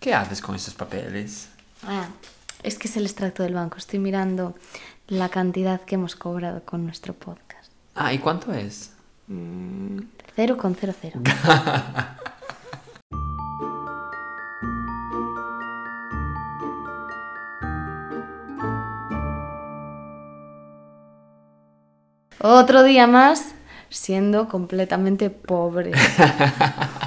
[0.00, 1.50] ¿Qué haces con esos papeles?
[1.86, 2.08] Ah,
[2.62, 3.76] es que es el extracto del banco.
[3.76, 4.54] Estoy mirando
[5.08, 7.70] la cantidad que hemos cobrado con nuestro podcast.
[7.94, 8.92] Ah, ¿y cuánto es?
[9.26, 9.98] Mm,
[10.34, 11.20] cero con cero cero.
[22.42, 23.52] Otro día más
[23.90, 25.92] siendo completamente pobre.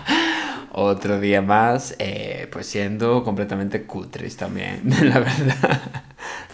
[0.75, 5.81] Otro día más, eh, pues siendo completamente cutres también, la verdad.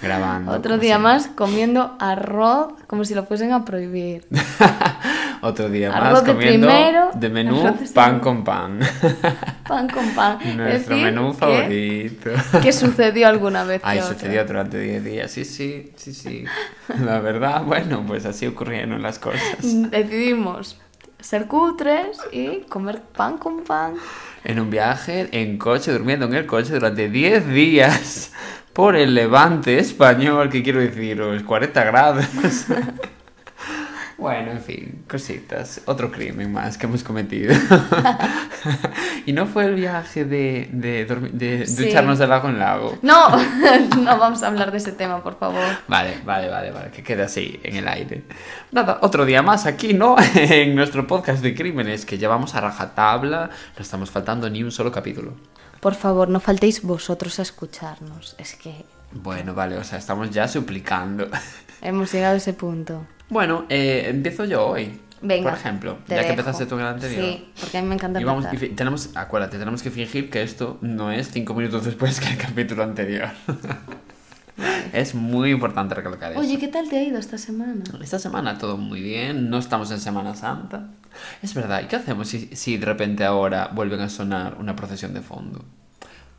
[0.02, 0.52] Grabando.
[0.52, 4.28] Otro día más comiendo arroz como si lo fuesen a prohibir.
[5.42, 8.80] Otro día Arroz más de comiendo primero, de menú de pan con pan.
[9.66, 10.38] Pan con pan.
[10.58, 12.32] Nuestro Decir menú favorito.
[12.62, 13.82] Que sucedió alguna vez.
[13.86, 15.32] Ay, sucedió durante 10 días.
[15.32, 16.44] Sí, sí, sí, sí.
[17.06, 19.60] La verdad, bueno, pues así ocurrieron las cosas.
[19.62, 20.78] Decidimos
[21.20, 23.96] ser cutres y comer pan con pan.
[24.44, 28.32] En un viaje, en coche, durmiendo en el coche durante 10 días
[28.74, 32.26] por el levante español, que quiero deciros, 40 grados.
[34.20, 35.82] Bueno, en fin, cositas.
[35.86, 37.54] Otro crimen más que hemos cometido.
[39.26, 41.86] y no fue el viaje de, de, dormi- de Sí.
[41.86, 42.98] ducharnos de lago en lago.
[43.02, 43.30] No,
[43.98, 45.64] no vamos a hablar de ese tema, por favor.
[45.88, 48.24] Vale, vale, vale, vale, que quede así en el aire.
[48.72, 50.16] Nada, otro día más aquí, ¿no?
[50.36, 54.92] en nuestro podcast de crímenes, que llevamos a rajatabla, no estamos faltando ni un solo
[54.92, 55.34] capítulo.
[55.80, 58.36] Por favor, no faltéis vosotros a escucharnos.
[58.38, 61.28] Es que Bueno, vale, o sea, estamos ya suplicando.
[61.82, 63.06] hemos llegado a ese punto.
[63.30, 65.00] Bueno, eh, empiezo yo hoy.
[65.22, 65.50] Venga.
[65.50, 66.30] Por ejemplo, ya que dejo.
[66.30, 67.26] empezaste tú en el anterior.
[67.26, 70.42] Sí, porque a mí me encanta Y vamos, y tenemos, acuérdate, tenemos que fingir que
[70.42, 73.28] esto no es cinco minutos después que el capítulo anterior.
[74.94, 76.40] es muy importante recalcar eso.
[76.42, 77.84] Oye, ¿qué tal te ha ido esta semana?
[78.02, 80.88] Esta semana todo muy bien, no estamos en Semana Santa.
[81.42, 85.14] Es verdad, ¿y qué hacemos si, si de repente ahora vuelven a sonar una procesión
[85.14, 85.66] de fondo?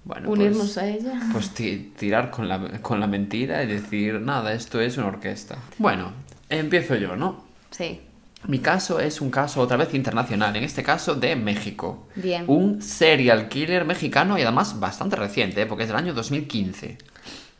[0.04, 1.20] Bueno, Unirnos pues, a ella.
[1.32, 5.56] pues ti- tirar con la, con la mentira y decir, nada, esto es una orquesta.
[5.76, 6.12] Bueno,
[6.50, 7.44] empiezo yo, ¿no?
[7.70, 8.00] Sí.
[8.46, 12.06] Mi caso es un caso otra vez internacional, en este caso de México.
[12.16, 12.44] Bien.
[12.46, 15.66] Un serial killer mexicano y además bastante reciente, ¿eh?
[15.66, 16.96] porque es del año 2015.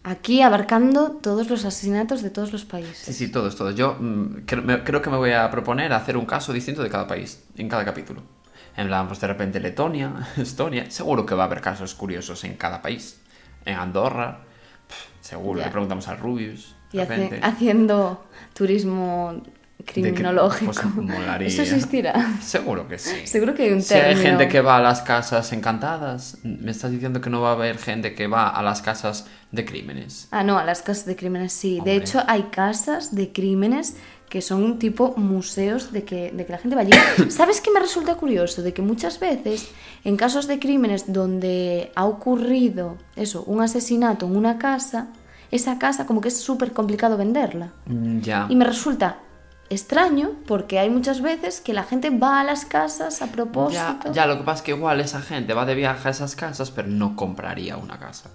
[0.03, 2.97] Aquí abarcando todos los asesinatos de todos los países.
[2.97, 3.75] Sí, sí, todos, todos.
[3.75, 6.89] Yo mm, creo, me- creo que me voy a proponer hacer un caso distinto de
[6.89, 8.23] cada país, en cada capítulo.
[8.77, 12.55] En plan, pues de repente Letonia, Estonia, seguro que va a haber casos curiosos en
[12.55, 13.21] cada país.
[13.67, 14.41] En Andorra,
[15.21, 16.75] seguro, le preguntamos a Rubius.
[16.93, 18.25] Y hace- haciendo
[18.55, 19.41] turismo
[19.87, 20.73] criminológico.
[20.73, 21.49] pues, molaría.
[21.49, 22.37] Eso existirá.
[22.41, 23.27] Seguro que sí.
[23.27, 24.23] Seguro que hay un Si hay término.
[24.31, 27.79] gente que va a las casas encantadas, me estás diciendo que no va a haber
[27.79, 30.29] gente que va a las casas de crímenes.
[30.31, 31.79] Ah, no, a las casas de crímenes sí.
[31.79, 31.93] Hombre.
[31.93, 33.97] De hecho, hay casas de crímenes
[34.29, 36.93] que son un tipo museos de que, de que la gente va allí.
[37.31, 38.63] ¿Sabes qué me resulta curioso?
[38.63, 39.69] De que muchas veces
[40.05, 45.09] en casos de crímenes donde ha ocurrido eso, un asesinato en una casa,
[45.51, 47.73] esa casa como que es súper complicado venderla.
[47.87, 48.47] Mm, Ya.
[48.49, 49.19] Y me resulta
[49.69, 54.13] extraño porque hay muchas veces que la gente va a las casas a Ya, propósito.
[54.13, 56.71] ya, lo que pasa es que igual esa gente va de viaje a esas casas,
[56.71, 58.31] pero no compraría una casa.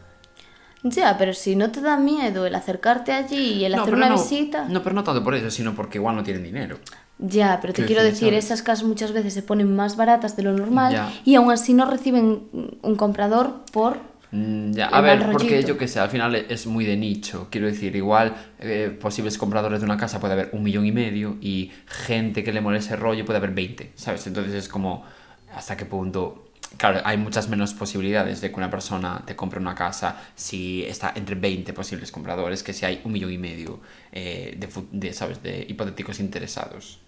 [0.83, 4.07] Ya, pero si no te da miedo el acercarte allí y el No, hacer una
[4.09, 4.65] no, visita.
[4.69, 6.77] No, pero no tanto por eso, sino porque igual no tienen dinero.
[7.17, 8.45] Ya, pero te Quiero decir, decir, ¿sabes?
[8.45, 11.11] esas casas muchas veces se ponen más baratas de lo normal Ya.
[11.25, 12.49] y aún así no reciben
[12.81, 13.97] un comprador por...
[14.35, 17.47] Mm, Ya, El a ver, porque yo que sé, al final es muy de nicho.
[17.49, 21.37] Quiero decir, igual eh, posibles compradores de una casa puede haber un millón y medio
[21.41, 24.27] y gente que le mole ese rollo puede haber 20, ¿sabes?
[24.27, 25.05] Entonces es como,
[25.53, 26.51] ¿hasta qué punto?
[26.77, 31.13] Claro, hay muchas menos posibilidades de que una persona te compre una casa si está
[31.15, 33.79] entre 20 posibles compradores que si hay un millón y medio
[34.11, 34.57] eh,
[34.91, 35.41] de, ¿sabes?
[35.41, 36.99] De hipotéticos interesados.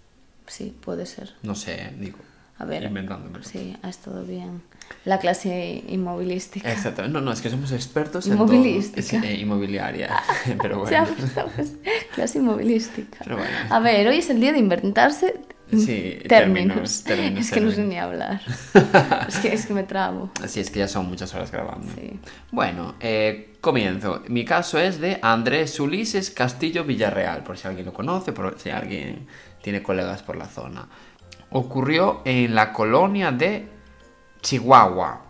[0.46, 1.34] Sí, puede ser.
[1.44, 2.20] No sé, digo.
[2.58, 2.90] A ver.
[3.44, 4.62] Sí, ha estado bien.
[5.06, 6.72] La clase inmovilística.
[6.72, 7.08] Exacto.
[7.08, 8.54] No, no, es que somos expertos en todo.
[8.54, 9.00] Inmovilística.
[9.00, 10.22] Es, eh, inmobiliaria.
[10.62, 11.08] Pero bueno.
[11.18, 11.74] Pues, ¿sabes?
[12.14, 13.20] Clase inmovilística.
[13.24, 13.58] Pero bueno.
[13.70, 15.36] A ver, hoy es el día de inventarse
[15.70, 17.04] Sí, términos.
[17.04, 18.40] términos, términos, es que no sé ni hablar.
[19.28, 20.32] es, que, es que me trabo.
[20.42, 21.88] Así es que ya son muchas horas grabando.
[21.94, 22.20] Sí.
[22.52, 24.24] Bueno, eh, comienzo.
[24.30, 28.70] Mi caso es de Andrés Ulises Castillo Villarreal, por si alguien lo conoce, por si
[28.70, 29.28] alguien
[29.62, 30.88] tiene colegas por la zona.
[31.50, 33.68] Ocurrió en la colonia de
[34.42, 35.22] Chihuahua,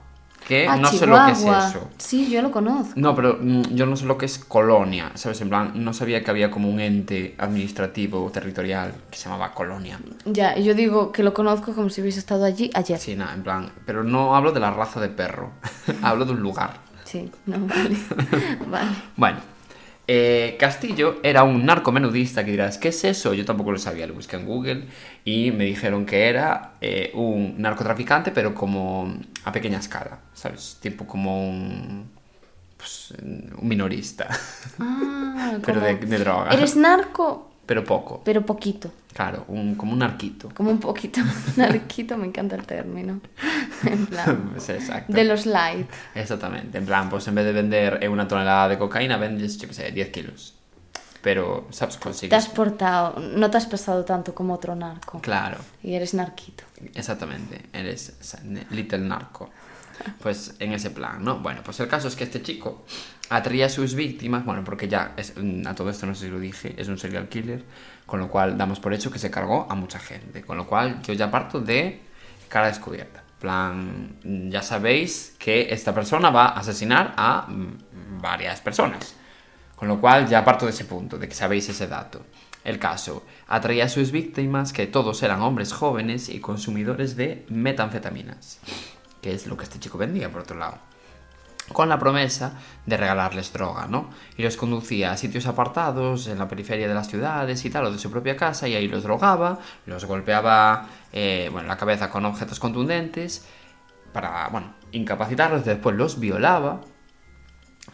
[0.48, 1.90] que Ah, no sé lo que es eso.
[1.98, 2.94] Sí, yo lo conozco.
[2.96, 5.42] No, pero mm, yo no sé lo que es colonia, ¿sabes?
[5.42, 9.54] En plan, no sabía que había como un ente administrativo o territorial que se llamaba
[9.54, 10.00] colonia.
[10.26, 12.98] Ya, yo digo que lo conozco como si hubiese estado allí ayer.
[13.00, 15.52] Sí, nada, en plan, pero no hablo de la raza de perro,
[16.02, 16.80] hablo de un lugar.
[17.04, 17.98] Sí, no, vale.
[18.68, 18.90] vale.
[19.16, 19.38] Bueno,
[20.10, 23.34] Eh, Castillo era un narcomenudista que dirás, ¿qué es eso?
[23.34, 24.86] Yo tampoco lo sabía, lo busqué en Google
[25.26, 29.14] y me dijeron que era eh, un narcotraficante, pero como
[29.44, 30.78] a pequeña escala, ¿sabes?
[30.82, 32.10] Tipo como un,
[32.78, 34.30] pues, un minorista,
[34.80, 36.52] Ah, pero de, de droga.
[36.52, 38.90] Eres narco, Pero poco, pero poquito.
[39.14, 40.50] claro, un, como un narquito.
[40.56, 41.20] Como un poquito.
[41.58, 43.20] Narquito, me encanta el término.
[43.84, 44.50] En plan.
[44.54, 45.14] Pues exacto.
[45.14, 45.88] De los light.
[46.16, 49.68] Exactamente, en plan, pues en vez de vender eh, una tonelada de cocaína, vendes, yo
[49.68, 50.56] qué sé, 10 kilos.
[51.22, 51.98] Pero, ¿sabes?
[51.98, 52.30] Consigues...
[52.30, 55.20] Te has portado, no te has pesado tanto como otro narco.
[55.20, 56.64] Claro, Y eres narquito.
[56.96, 58.14] exactamente, eres
[58.72, 59.50] little narco.
[60.22, 61.40] Pues en ese plan, ¿no?
[61.40, 62.86] Bueno, pues el caso es que este chico
[63.30, 66.32] atraía a sus víctimas, bueno, porque ya, es, mm, a todo esto no sé si
[66.32, 67.64] lo dije, es un serial killer,
[68.06, 71.02] con lo cual damos por hecho que se cargó a mucha gente, con lo cual
[71.02, 72.02] yo ya parto de
[72.50, 73.24] cara descubierta.
[73.40, 79.16] Plan, mm, ya sabéis que esta persona va a asesinar a mm, varias personas.
[79.76, 82.26] Con lo cual ya parto de ese punto, de que sabéis ese dato.
[82.64, 88.60] El caso, atraía a sus víctimas que todos eran hombres jóvenes y consumidores de metanfetaminas,
[89.22, 90.80] que es lo que este chico vendía por otro lado.
[91.74, 92.54] Con la promesa
[92.86, 94.10] de regalarles droga, ¿no?
[94.38, 97.92] Y los conducía a sitios apartados, en la periferia de las ciudades y tal, o
[97.92, 102.26] de su propia casa, y ahí los drogaba, los golpeaba, eh, bueno, la cabeza con
[102.26, 103.46] objetos contundentes,
[104.14, 106.82] para, bueno, incapacitarlos, después los violaba,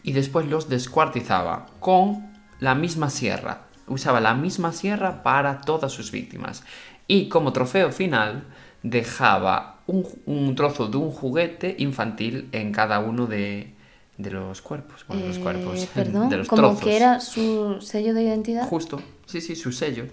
[0.03, 3.63] y después los descuartizaba con la misma sierra.
[3.87, 6.63] Usaba la misma sierra para todas sus víctimas.
[7.07, 8.45] Y como trofeo final
[8.81, 13.73] dejaba un, un trozo de un juguete infantil en cada uno de,
[14.17, 15.05] de los cuerpos.
[15.07, 15.85] Bueno, los Eh, cuerpos.
[15.93, 16.83] perdón, de los como trozos.
[16.83, 18.67] que era su sello de identidad.
[18.67, 19.01] Justo.
[19.25, 20.05] Sí, sí, su sello.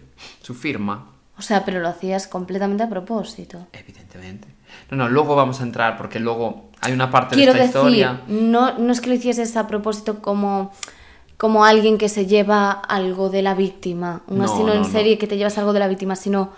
[0.43, 1.07] Su firma.
[1.39, 3.67] O sea, pero lo hacías completamente a propósito.
[3.73, 4.49] Evidentemente.
[4.91, 8.01] No, no, luego vamos a entrar porque luego hay una parte Quiero de esta decir,
[8.01, 8.21] historia.
[8.29, 10.71] no, no es que lo hicieses a propósito como,
[11.39, 14.89] como alguien que se lleva algo de la víctima, un No, asesino no, en no.
[14.89, 16.51] serie que te llevas algo de la víctima, sino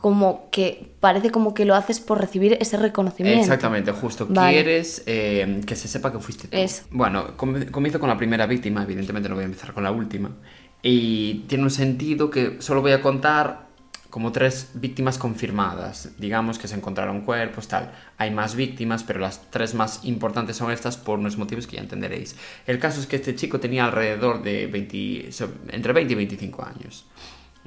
[0.00, 3.40] como que parece como que lo haces por recibir ese reconocimiento.
[3.40, 4.26] Exactamente, justo.
[4.28, 4.52] Vale.
[4.54, 6.56] Quieres eh, que se sepa que fuiste tú.
[6.90, 10.30] Bueno, com- comienzo con la primera víctima, evidentemente no voy a empezar con la última.
[10.82, 13.64] Y tiene un sentido que solo voy a contar
[14.10, 16.10] como tres víctimas confirmadas.
[16.18, 17.92] Digamos que se encontraron cuerpos, tal.
[18.18, 21.82] Hay más víctimas, pero las tres más importantes son estas por unos motivos que ya
[21.82, 22.36] entenderéis.
[22.66, 26.64] El caso es que este chico tenía alrededor de 20, so- entre 20 y 25
[26.64, 27.06] años.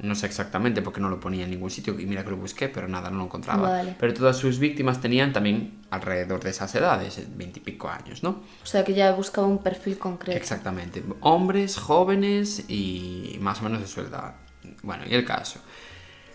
[0.00, 2.68] No sé exactamente porque no lo ponía en ningún sitio y mira que lo busqué,
[2.68, 3.68] pero nada, no lo encontraba.
[3.68, 3.96] Vale.
[3.98, 8.42] Pero todas sus víctimas tenían también alrededor de esas edades, 20 y pico años, ¿no?
[8.62, 10.38] O sea, que ya he buscado un perfil concreto.
[10.38, 11.02] Exactamente.
[11.20, 14.34] Hombres, jóvenes y más o menos de su edad.
[14.82, 15.60] Bueno, y el caso.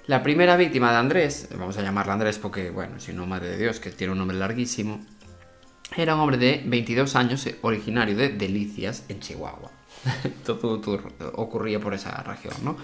[0.07, 3.57] La primera víctima de Andrés, vamos a llamarla Andrés porque, bueno, si no, madre de
[3.57, 4.99] Dios, que tiene un nombre larguísimo,
[5.95, 9.71] era un hombre de 22 años, eh, originario de Delicias, en Chihuahua.
[10.45, 10.99] todo, todo
[11.35, 12.75] ocurría por esa región, ¿no?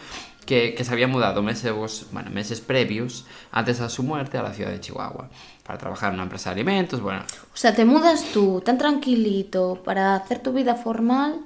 [0.46, 1.72] Que, que se había mudado meses,
[2.12, 5.30] bueno, meses previos, antes a su muerte, a la ciudad de Chihuahua,
[5.64, 7.22] para trabajar en una empresa de alimentos, bueno,
[7.54, 11.42] O sea, te mudas tú tan tranquilito para hacer tu vida formal.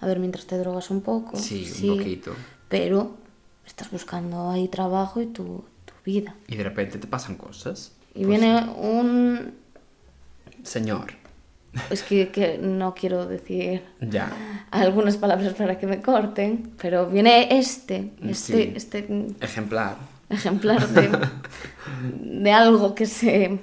[0.00, 1.36] A ver, mientras te drogas un poco.
[1.36, 2.34] Sí, un poquito.
[2.68, 3.12] Pero
[3.66, 6.34] estás buscando ahí trabajo y tu, tu vida.
[6.48, 7.92] y de repente te pasan cosas.
[8.14, 9.54] Y Pues, viene un...
[10.64, 11.12] Señor,
[11.90, 14.30] Es que, que no quiero decir ya,
[14.72, 18.34] algunas palabras para que me corten, pero viene este, este,
[18.64, 18.72] Sí.
[18.74, 19.06] este
[19.40, 19.96] ejemplar.
[20.28, 21.10] ejemplar de,
[22.42, 23.60] de algo que se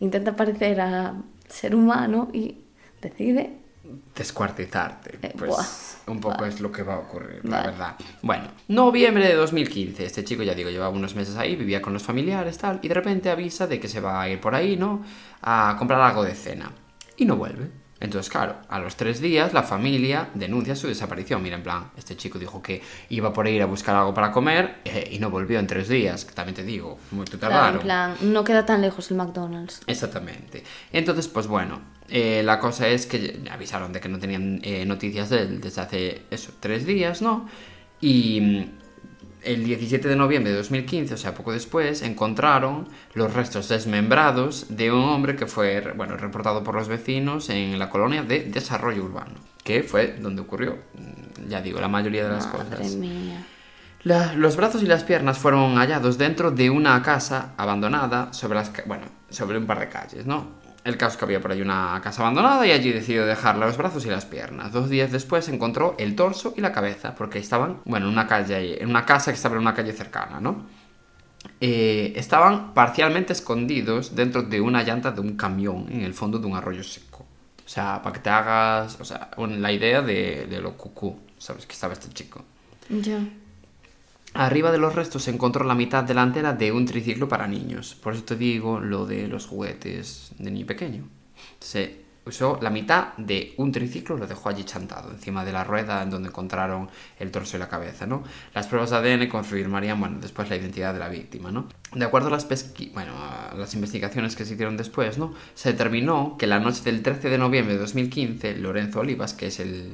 [0.00, 1.14] intenta parecer a
[1.48, 2.56] ser humano y
[3.02, 3.58] decide
[4.16, 5.18] descuartizarte.
[5.22, 6.12] Eh, Pues buah.
[6.14, 7.96] un poco es lo que va a ocurrir, la verdad.
[8.22, 10.04] Bueno, noviembre de 2015.
[10.06, 12.94] Este chico, ya digo, llevaba unos meses ahí, vivía con los familiares, tal, y de
[12.94, 15.02] repente avisa de que se va a ir por ahí, ¿no?
[15.42, 16.72] A comprar algo de cena.
[17.16, 17.82] Y no vuelve.
[18.02, 21.40] Entonces, claro, a los tres días la familia denuncia su desaparición.
[21.40, 24.12] Mira, en plan, este chico dijo que iba por ahí a ir a buscar algo
[24.12, 26.24] para comer eh, y no volvió en tres días.
[26.24, 29.82] que También te digo, muy te Claro, en plan, no queda tan lejos el McDonald's.
[29.86, 30.64] Exactamente.
[30.92, 35.30] Entonces, pues bueno, eh, la cosa es que avisaron de que no tenían eh, noticias
[35.30, 37.48] de él desde hace, eso, tres días, ¿no?
[38.00, 38.66] Y
[39.44, 44.92] el 17 de noviembre de 2015, o sea, poco después, encontraron los restos desmembrados de
[44.92, 49.34] un hombre que fue, bueno, reportado por los vecinos en la colonia de Desarrollo Urbano,
[49.64, 52.94] que fue donde ocurrió, mm, ya digo, la mayoría de las Madre cosas.
[52.96, 53.44] mía.
[54.04, 58.72] La- los brazos y las piernas fueron hallados dentro de una casa abandonada sobre las
[58.86, 60.61] bueno, sobre un par de calles, ¿no?
[60.84, 63.76] El caso es que había por ahí una casa abandonada y allí decidió dejar los
[63.76, 64.72] brazos y las piernas.
[64.72, 68.80] Dos días después encontró el torso y la cabeza porque estaban, bueno, en una calle,
[68.84, 70.66] una casa que estaba en una calle cercana, ¿no?
[71.60, 76.46] Eh, estaban parcialmente escondidos dentro de una llanta de un camión en el fondo de
[76.46, 77.26] un arroyo seco.
[77.64, 81.64] O sea, para que te hagas, o sea, la idea de, de lo cucú, ¿sabes?
[81.64, 82.44] Que estaba este chico.
[82.88, 83.20] Ya.
[84.34, 87.94] Arriba de los restos se encontró la mitad delantera de un triciclo para niños.
[87.94, 91.04] Por eso te digo lo de los juguetes de niño pequeño.
[91.60, 96.02] Se usó la mitad de un triciclo, lo dejó allí chantado, encima de la rueda
[96.02, 98.22] en donde encontraron el torso y la cabeza, ¿no?
[98.54, 101.68] Las pruebas de ADN confirmarían, bueno, después la identidad de la víctima, ¿no?
[101.92, 105.34] De acuerdo a las, investigaciones que se hicieron después, ¿no?
[105.54, 109.60] Se determinó que la noche del 13 de noviembre de 2015, Lorenzo Olivas, que es
[109.60, 109.92] el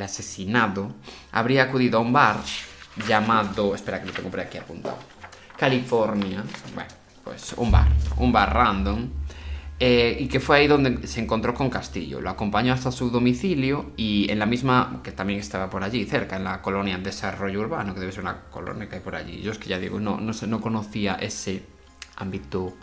[0.00, 0.94] asesinado,
[1.32, 2.36] habría acudido a un bar
[3.06, 4.98] llamado, espera que lo tengo por aquí apuntado,
[5.56, 6.42] California,
[6.74, 6.90] bueno,
[7.22, 9.08] pues un bar, un bar random,
[9.80, 12.20] eh, y que fue ahí donde se encontró con Castillo.
[12.20, 16.36] Lo acompañó hasta su domicilio y en la misma, que también estaba por allí, cerca,
[16.36, 19.40] en la colonia Desarrollo Urbano, que debe ser una colonia que hay por allí.
[19.42, 21.64] Yo es que ya digo, no, no, sé, no conocía ese
[22.16, 22.74] ámbito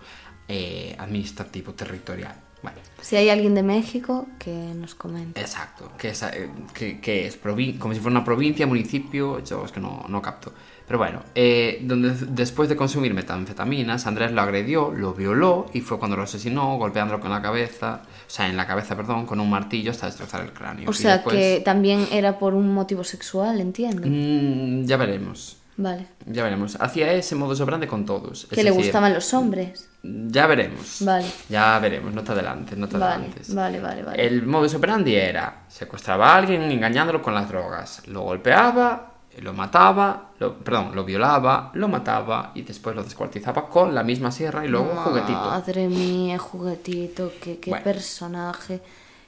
[0.47, 2.35] eh, administrativo, territorial.
[2.63, 5.41] Bueno, Si hay alguien de México, que nos comente.
[5.41, 9.71] Exacto, que es, eh, que, que es como si fuera una provincia, municipio, yo es
[9.71, 10.53] que no, no capto.
[10.85, 15.97] Pero bueno, eh, donde después de consumir metanfetaminas, Andrés lo agredió, lo violó y fue
[15.97, 19.49] cuando lo asesinó, golpeándolo con la cabeza, o sea, en la cabeza, perdón, con un
[19.49, 20.89] martillo hasta destrozar el cráneo.
[20.89, 24.01] O Y sea, después- que también era por un motivo sexual, entiendo.
[24.05, 26.07] Mm, ya veremos, Vale.
[26.25, 26.77] ya veremos.
[26.79, 28.45] Hacía ese modo operandi con todos.
[28.49, 29.89] Que le decir, gustaban los hombres.
[30.03, 30.97] Ya veremos.
[31.01, 31.25] Vale.
[31.49, 33.53] Ya veremos, no te adelantes, no te Vale, adelantes.
[33.53, 34.25] vale, vale, vale.
[34.27, 40.31] El modus operandi era secuestraba a alguien engañándolo con las drogas, lo golpeaba, lo mataba,
[40.39, 44.67] lo, perdón, lo violaba, lo mataba y después lo descuartizaba con la misma sierra y
[44.67, 45.39] luego un juguetito.
[45.39, 47.83] Madre mía, juguetito, qué, qué Bueno.
[47.83, 48.81] personaje,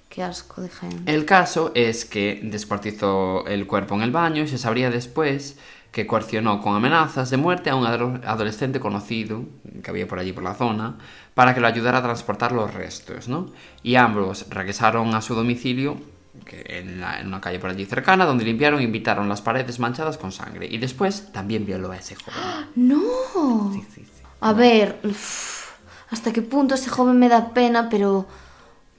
[0.09, 1.11] qué asco de gente.
[1.13, 5.57] El caso es que descuartizó el cuerpo en el baño y se sabría después
[5.93, 9.43] que coercionó con amenazas de muerte a un ado- adolescente conocido
[9.83, 10.97] que había por allí por la zona
[11.35, 13.45] para que lo ayudara a transportar los restos, ¿no?
[13.83, 15.97] Y ambos regresaron a su domicilio
[16.45, 19.79] que en, la- en una calle por allí cercana donde limpiaron e invitaron las paredes
[19.79, 22.69] manchadas con sangre y después también violó a ese joven.
[22.75, 23.71] ¡No!
[23.71, 24.23] Sí, sí, sí.
[24.41, 25.69] A ver, uf,
[26.09, 28.25] hasta qué punto ese joven me da pena, pero...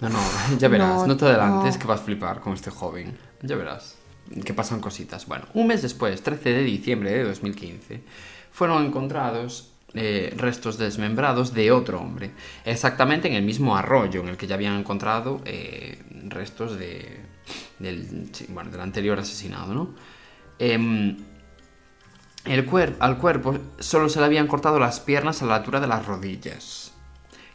[0.01, 0.19] No, no,
[0.59, 1.81] ya verás, No, no, te adelantes no.
[1.81, 3.19] que vas a flipar con este joven.
[3.43, 3.97] Ya verás
[4.45, 5.27] que pasan cositas.
[5.27, 8.03] Bueno, un mes después, 13 de diciembre de 2015,
[8.53, 12.33] fueron encontrados eh, restos desmembrados de otro hombre,
[12.65, 17.21] exactamente en el mismo arroyo en el que ya habían encontrado eh, restos de,
[17.79, 18.31] del,
[18.81, 19.95] anterior asesinado, ¿no?
[20.59, 21.17] Em,
[22.45, 25.87] el cuer- al cuerpo solo se le habían cortado las piernas a la altura de
[25.87, 26.84] las rodillas,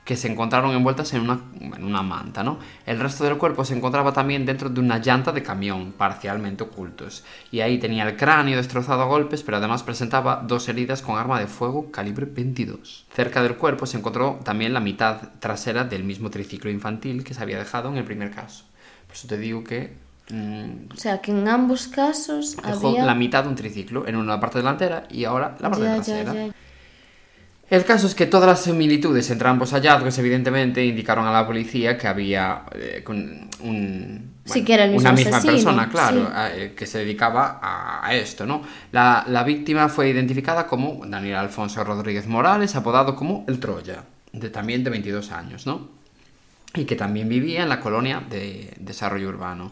[0.10, 2.58] que se encontraron envueltas en una, en una manta, ¿no?
[2.88, 7.24] El resto del cuerpo se encontraba también dentro de una llanta de camión, parcialmente ocultos,
[7.52, 11.40] y ahí tenía el cráneo destrozado a golpes, pero además presentaba dos heridas con arma
[11.40, 13.06] de fuego calibre 22.
[13.14, 17.44] Cerca del cuerpo se encontró también la mitad trasera del mismo triciclo infantil que se
[17.44, 18.64] había dejado en el primer caso.
[19.06, 19.94] Por eso te digo que
[20.32, 23.06] mm, O sea, que en ambos casos Dejó había...
[23.06, 26.24] la mitad de un triciclo en una parte delantera y ahora la parte Ya, ya,
[26.24, 26.34] trasera.
[26.34, 26.52] ya.
[27.70, 31.98] El caso es que todas las similitudes entre ambos hallazgos, evidentemente, indicaron a la policía
[31.98, 36.32] que había eh, con un, Sí, que era el una misma asesino, persona, claro, sí.
[36.34, 38.64] a- eh, que se dedicaba a, a esto, ¿no?
[38.92, 44.50] La, la víctima fue identificada como Daniel Alfonso Rodríguez Morales, apodado como el Troya, de,
[44.50, 46.00] también de 22 años, ¿no?
[46.76, 49.72] y que también vivía en la colonia de desarrollo urbano.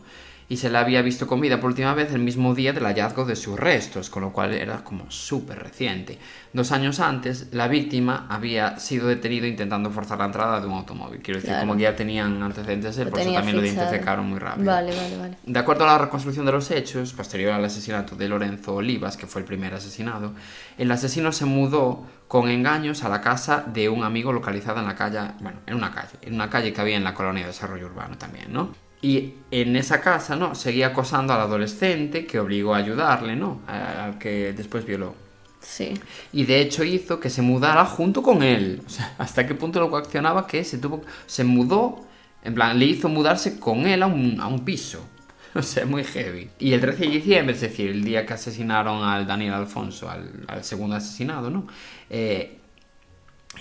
[0.50, 3.26] Y se la había visto con vida por última vez el mismo día del hallazgo
[3.26, 6.20] de sus restos, con lo cual era como súper reciente.
[6.54, 11.20] Dos años antes, la víctima había sido detenido intentando forzar la entrada de un automóvil.
[11.22, 11.68] Quiero decir, Claro.
[11.68, 13.82] como que ya tenían antecedentes, Lo por eso también lo fichado.
[13.88, 14.66] identificaron muy rápido.
[14.72, 15.38] Vale, vale, vale.
[15.46, 19.28] De acuerdo a la reconstrucción de los hechos, posterior al asesinato de Lorenzo Olivas, que
[19.28, 20.32] fue el primer asesinado,
[20.78, 24.96] el asesino se mudó con engaños a la casa de un amigo localizada en la
[24.96, 27.86] calle, bueno, en una calle, en una calle que había en la colonia de desarrollo
[27.88, 28.87] urbano también, ¿no?
[29.02, 30.56] Y en esa casa, ¿no?
[30.56, 33.62] Seguía acosando al adolescente que obligó a ayudarle, ¿no?
[33.68, 35.14] Al que después violó.
[35.60, 35.94] Sí.
[36.34, 38.82] Y de hecho hizo que se mudara junto con él.
[38.86, 41.04] O sea, hasta qué punto lo coaccionaba que se tuvo.
[41.26, 42.06] Se mudó.
[42.44, 45.06] En plan, le hizo mudarse con él a un, a un piso.
[45.56, 46.50] O sea, muy heavy.
[46.60, 50.46] Y el 13 de diciembre, es decir, el día que asesinaron al Daniel Alfonso, al,
[50.48, 51.66] al segundo asesinado, ¿no?
[52.12, 52.60] Eh,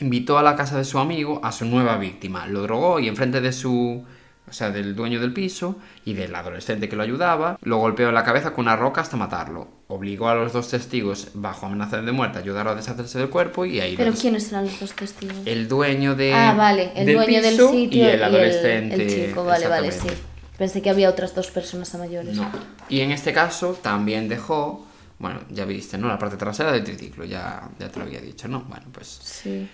[0.01, 2.47] invitó a la casa de su amigo a su nueva víctima.
[2.47, 4.05] Lo drogó y enfrente de su.
[4.49, 8.15] O sea, del dueño del piso y del adolescente que lo ayudaba, lo golpeó en
[8.15, 9.69] la cabeza con una roca hasta matarlo.
[9.89, 13.65] Obligó a los dos testigos, bajo amenaza de muerte, a ayudar a deshacerse del cuerpo
[13.65, 15.37] y ahí Pero los- ¿quiénes eran los dos testigos?
[15.45, 19.45] el dueño de ah, vale, el del dueño del sitio y el adolescente el chico,
[19.45, 20.09] vale, vale, sí.
[20.57, 22.35] Pensé que había otras dos personas a mayores.
[22.37, 22.51] no
[22.89, 24.87] y en este caso también dejó
[25.19, 28.47] bueno ya viste no la parte trasera del triciclo ya ya te lo había dicho
[28.49, 29.69] no bueno pues Sí.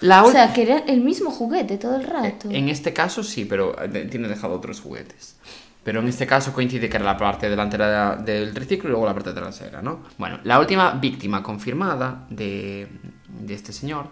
[0.00, 2.48] La O sea, que era el mismo juguete todo el rato.
[2.50, 5.36] En este caso sí, pero eh, tiene dejado otros juguetes.
[5.82, 9.06] Pero en este caso coincide que era la parte delantera de- del triciclo y luego
[9.06, 10.00] la parte trasera, ¿no?
[10.18, 12.88] Bueno, la última víctima confirmada de,
[13.28, 14.08] de este señor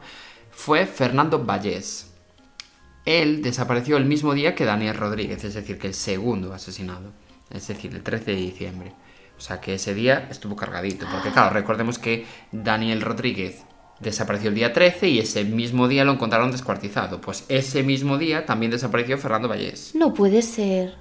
[0.53, 2.13] fue Fernando Vallés.
[3.05, 7.13] Él desapareció el mismo día que Daniel Rodríguez, es decir, que el segundo asesinado.
[7.51, 8.93] Es decir, el 13 de diciembre.
[9.37, 11.07] O sea que ese día estuvo cargadito.
[11.13, 13.65] Porque claro, recordemos que Daniel Rodríguez
[14.01, 17.21] desapareció el día 13 y ese mismo día lo encontraron descuartizado.
[17.21, 19.93] Pues ese mismo día también desapareció Fernando Vallés.
[19.95, 20.95] No puede ser.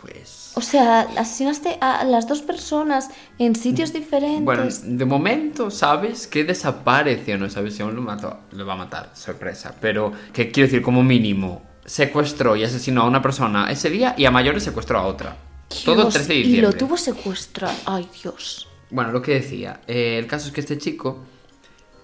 [0.00, 0.52] Pues...
[0.54, 4.44] O sea, asesinaste a las dos personas en sitios diferentes.
[4.44, 8.76] Bueno, de momento sabes que desapareció, no sabes si aún lo, mató, lo va a
[8.76, 9.74] matar, sorpresa.
[9.80, 14.24] Pero, que quiero decir, como mínimo, secuestró y asesinó a una persona ese día y
[14.24, 15.36] a mayores secuestró a otra.
[15.84, 16.72] Todo Dios, 13 de y diciembre.
[16.72, 17.74] lo tuvo secuestrado.
[17.86, 18.68] Ay, Dios.
[18.90, 21.24] Bueno, lo que decía, eh, el caso es que este chico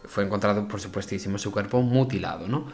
[0.06, 2.66] fue encontrado, por supuestísimo, su cuerpo mutilado, ¿no?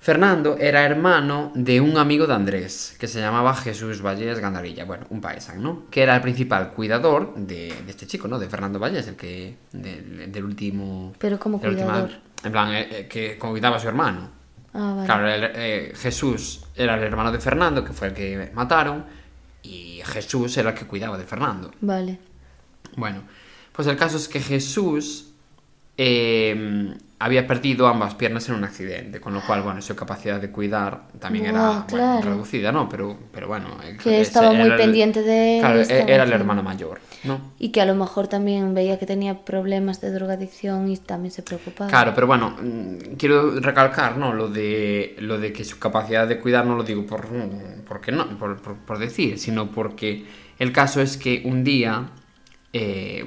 [0.00, 5.06] Fernando era hermano de un amigo de Andrés, que se llamaba Jesús Vallés Gandarilla, bueno,
[5.10, 5.84] un paisán, ¿no?
[5.90, 8.38] Que era el principal cuidador de, de este chico, ¿no?
[8.40, 9.56] De Fernando Vallés, el que...
[9.70, 11.12] del, del último...
[11.18, 12.10] Pero como última- cuidador.
[12.42, 14.28] en plan, eh, eh, que cuidaba a su hermano.
[14.74, 15.06] Ah, vale.
[15.06, 19.04] Claro, el- eh, Jesús era el hermano de Fernando, que fue el que mataron,
[19.62, 21.70] y Jesús era el que cuidaba de Fernando.
[21.80, 22.18] Vale.
[22.96, 23.22] Bueno,
[23.72, 25.31] pues el caso es que Jesús
[25.96, 30.50] eh, había perdido ambas piernas en un accidente, con lo cual, bueno, su capacidad de
[30.50, 32.30] cuidar también era Buah, bueno, claro.
[32.30, 32.88] reducida, ¿no?
[32.88, 33.68] Pero, pero bueno,
[34.02, 37.52] Que estaba muy el- pendiente de Claro, e- era haciendo- hermano mayor, ¿no?
[37.60, 41.44] Y que a lo mejor también veía que tenía problemas de drogadicción y también se
[41.44, 41.88] preocupaba.
[41.88, 44.32] Claro, pero bueno, mm, quiero recalcar, ¿no?
[44.32, 48.10] Lo de, lo de que su capacidad de cuidar no lo digo por, mm, porque
[48.10, 50.24] no, por, por- por decir, sino porque
[50.58, 52.08] el caso es que un día,
[52.72, 53.24] eh,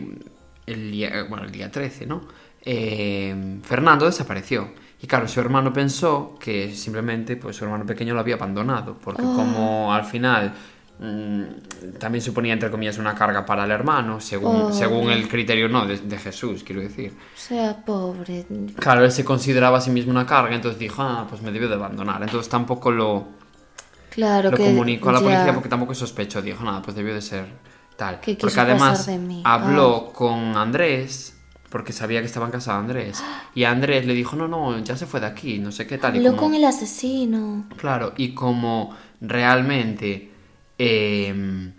[0.65, 2.24] el día, bueno, el día 13, ¿no?
[2.65, 4.69] Eh, Fernando desapareció.
[5.01, 9.22] Y claro, su hermano pensó que simplemente pues, su hermano pequeño lo había abandonado, porque
[9.22, 10.53] como al final
[10.98, 14.74] mm, también suponía, entre comillas, una carga para el hermano, según, Oh.
[14.74, 17.12] según el criterio, no, de- de Jesús, quiero decir.
[17.12, 18.45] O sea, pobre.
[18.79, 21.67] Claro, él se consideraba a sí mismo una carga, entonces dijo, ah, pues me debió
[21.67, 22.24] de abandonar.
[22.24, 23.27] Entonces tampoco lo,
[24.10, 24.63] Claro lo que.
[24.67, 25.25] comunicó a la ya.
[25.25, 26.41] policía porque tampoco sospechó.
[26.41, 27.45] Dijo, nada, pues debió de ser
[27.98, 28.22] tal.
[28.22, 29.07] Que porque además
[29.43, 31.34] habló con Andrés,
[31.70, 33.24] porque sabía que estaba en casa de Andrés.
[33.54, 36.16] Y Andrés le dijo, no, no, ya se fue de aquí, no sé qué tal.
[36.16, 37.66] y Habló como- con el asesino.
[37.78, 40.32] Claro, y como realmente
[40.78, 41.72] eh,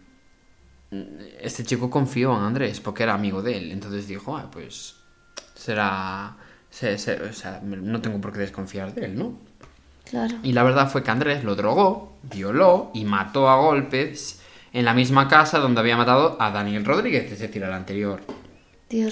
[1.41, 4.97] este chico confió en Andrés porque era amigo de él, entonces dijo, ah, pues
[5.55, 6.37] será...
[6.71, 9.39] se- se- o sea, no tengo por qué desconfiar de él, ¿no?
[10.09, 10.37] Claro.
[10.43, 14.41] Y la verdad fue que Andrés lo drogó, violó y mató a golpes
[14.73, 18.21] en la misma casa donde había matado a Daniel Rodríguez, es decir, al anterior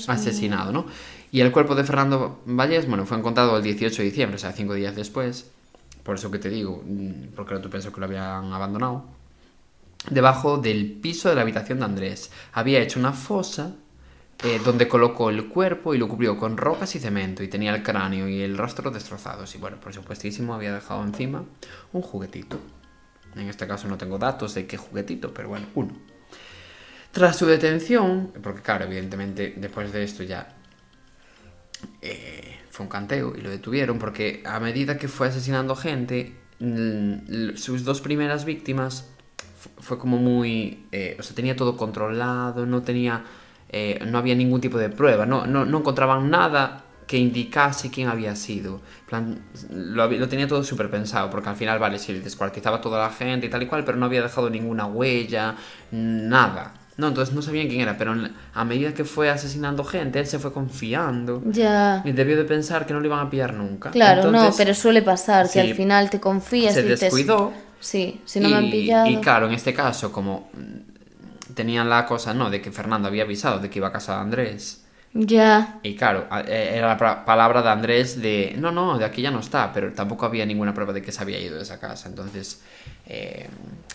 [0.09, 0.87] Asesinado, ¿no?
[1.33, 4.53] Y el cuerpo de Fernando Valles, bueno, fue encontrado el 18 de diciembre, o sea,
[4.53, 5.51] cinco días después.
[6.05, 9.05] Por eso que te digo, mm, porque tú pensó que lo habían abandonado.
[10.11, 12.31] Debajo del piso de la habitación de Andrés.
[12.53, 13.75] Había hecho una fosa
[14.45, 17.43] eh, donde colocó el cuerpo y lo cubrió con rocas y cemento.
[17.43, 19.55] Y tenía el cráneo y el rostro destrozados.
[19.55, 21.43] Y bueno, por supuestísimo, había dejado encima
[21.93, 22.61] un juguetito.
[23.35, 25.95] En este caso no tengo datos de qué juguetito, pero bueno, uno.
[27.14, 30.55] Tras su detención, porque claro, evidentemente después de esto ya
[32.03, 37.57] eh, fue un canteo y lo detuvieron porque a medida que fue asesinando gente, mm,
[37.57, 39.09] sus dos primeras víctimas
[39.59, 40.87] fu- fue como muy...
[40.92, 43.24] eh, o sea, tenía todo controlado, no tenía...
[43.70, 48.09] eh, no había ningún tipo de prueba, no, no, no encontraban nada que indicase quién
[48.09, 48.81] había sido.
[49.70, 53.46] Lo, lo tenía todo súper pensado, porque al final, vale, sí, descuartizaba toda la gente
[53.46, 55.55] y tal y cual, pero no había dejado ninguna huella,
[55.90, 56.72] nada.
[56.96, 58.14] No, entonces no sabían quién era, pero
[58.54, 61.42] a medida que fue asesinando gente, él se fue confiando.
[61.46, 62.02] Ya.
[62.04, 63.90] Y debió de pensar que no lo iban a pillar nunca.
[63.90, 67.52] Claro, no, pero suele pasar sí, que al final te confías se y descuidó.
[67.80, 69.11] Sí, si no me han y- pillado.
[69.11, 72.48] Y claro, en este caso, como mm, tenían la cosa, ¿no?
[72.48, 74.84] De que Fernando había avisado de que iba a casa de Andrés.
[75.16, 75.79] Ya.
[75.85, 79.38] Y claro, eh, era la palabra de Andrés de, no, no, de aquí ya no
[79.38, 82.09] está, pero tampoco había ninguna prueba de que se había ido de esa casa.
[82.09, 82.61] Entonces,
[83.07, 83.48] eh,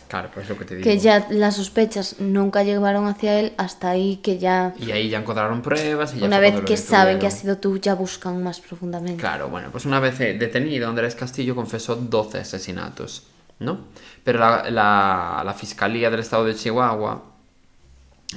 [0.08, 0.84] claro, pues lo que te digo.
[0.86, 4.74] Que ya las sospechas nunca llegaron hacia él hasta ahí que ya.
[4.80, 6.16] Y ahí ya encontraron pruebas.
[6.16, 7.62] Y ya Una vez que saben que has detuvieron.
[7.62, 9.20] sido tú, ya buscan más profundamente.
[9.20, 13.28] Claro, bueno, pues una vez eh, detenido, Andrés Castillo confesó 12 asesinatos,
[13.60, 13.88] ¿no?
[14.24, 17.26] Pero la, la- la Fiscalía del Estado de Chihuahua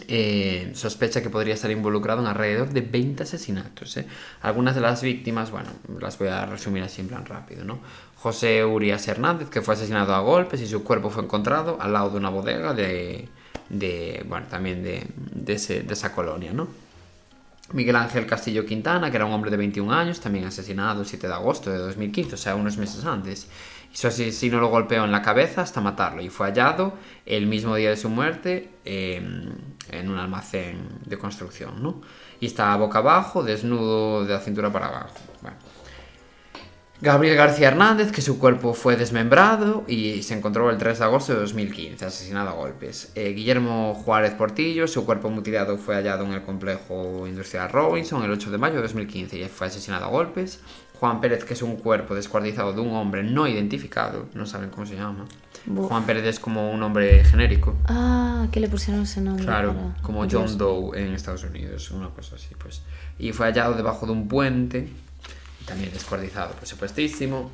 [0.09, 3.99] eh, sospecha que podría estar involucrado en alrededor de 20 asesinatos.
[3.99, 4.07] ¿eh?
[4.41, 5.69] Algunas de las víctimas, bueno,
[6.01, 7.79] las voy a resumir así en plan rápido, ¿no?
[8.17, 12.09] José Urias Hernández, que fue asesinado a golpes y su cuerpo fue encontrado al lado
[12.11, 13.29] de una bodega de,
[13.69, 16.69] de bueno, también de, de, esa colonia, ¿no?
[17.73, 21.27] Miguel Ángel Castillo Quintana, que era un hombre de 21 años, también asesinado el 7
[21.27, 23.49] de agosto de 2015, o sea, unos meses antes.
[23.93, 26.95] Y su asesino lo golpeó en la cabeza hasta matarlo y fue hallado
[27.27, 29.23] el mismo día de su muerte eh,
[29.90, 32.01] en un almacén de construcción, ¿no?
[32.40, 35.14] Y estaba boca abajo, desnudo de la cintura para abajo.
[37.03, 41.33] Gabriel García Hernández, que su cuerpo fue desmembrado y se encontró el 3 de agosto
[41.33, 43.11] de 2015, asesinado a golpes.
[43.16, 48.31] Eh, Guillermo Juárez Portillo, su cuerpo mutilado fue hallado en el complejo industrial Robinson el
[48.31, 50.61] 8 de mayo de 2015 y fue asesinado a golpes.
[51.01, 54.87] Juan Pérez, que es un cuerpo descuartizado de un hombre no identificado, no saben cómo
[54.87, 55.27] se llama.
[55.66, 57.77] Juan Pérez es como un hombre genérico.
[57.87, 59.44] Ah, que le pusieron ese nombre.
[59.44, 60.42] Claro, para- como Dios.
[60.51, 62.83] John Doe en Estados Unidos, una cosa así, pues.
[63.18, 64.88] Y fue hallado debajo de un puente,
[65.61, 67.51] y también descuartizado, por supuestísimo.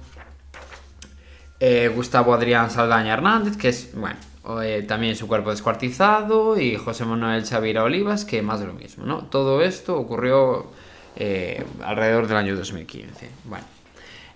[1.61, 4.17] Eh, Gustavo Adrián Saldaña Hernández, que es, bueno,
[4.63, 9.05] eh, también su cuerpo descuartizado, y José Manuel Xavier Olivas, que más de lo mismo,
[9.05, 9.25] ¿no?
[9.25, 10.71] Todo esto ocurrió
[11.17, 13.29] eh, alrededor del año 2015.
[13.45, 13.65] Bueno,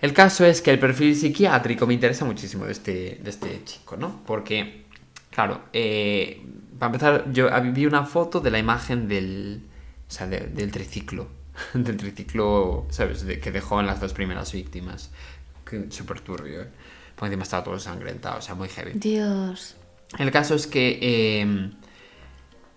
[0.03, 3.95] el caso es que el perfil psiquiátrico me interesa muchísimo de este, de este chico,
[3.97, 4.21] ¿no?
[4.25, 4.83] Porque,
[5.31, 6.41] claro, eh,
[6.77, 9.63] para empezar, yo vi una foto de la imagen del,
[10.09, 11.27] o sea, de- del triciclo,
[11.73, 13.25] del triciclo, ¿sabes?
[13.25, 15.09] De- que dejó en las dos primeras víctimas.
[15.89, 16.67] Súper turbio, ¿eh?
[17.15, 18.91] Porque encima estaba todo sangrentado, o sea, muy heavy.
[18.95, 19.75] Dios.
[20.19, 21.71] El caso es que, eh,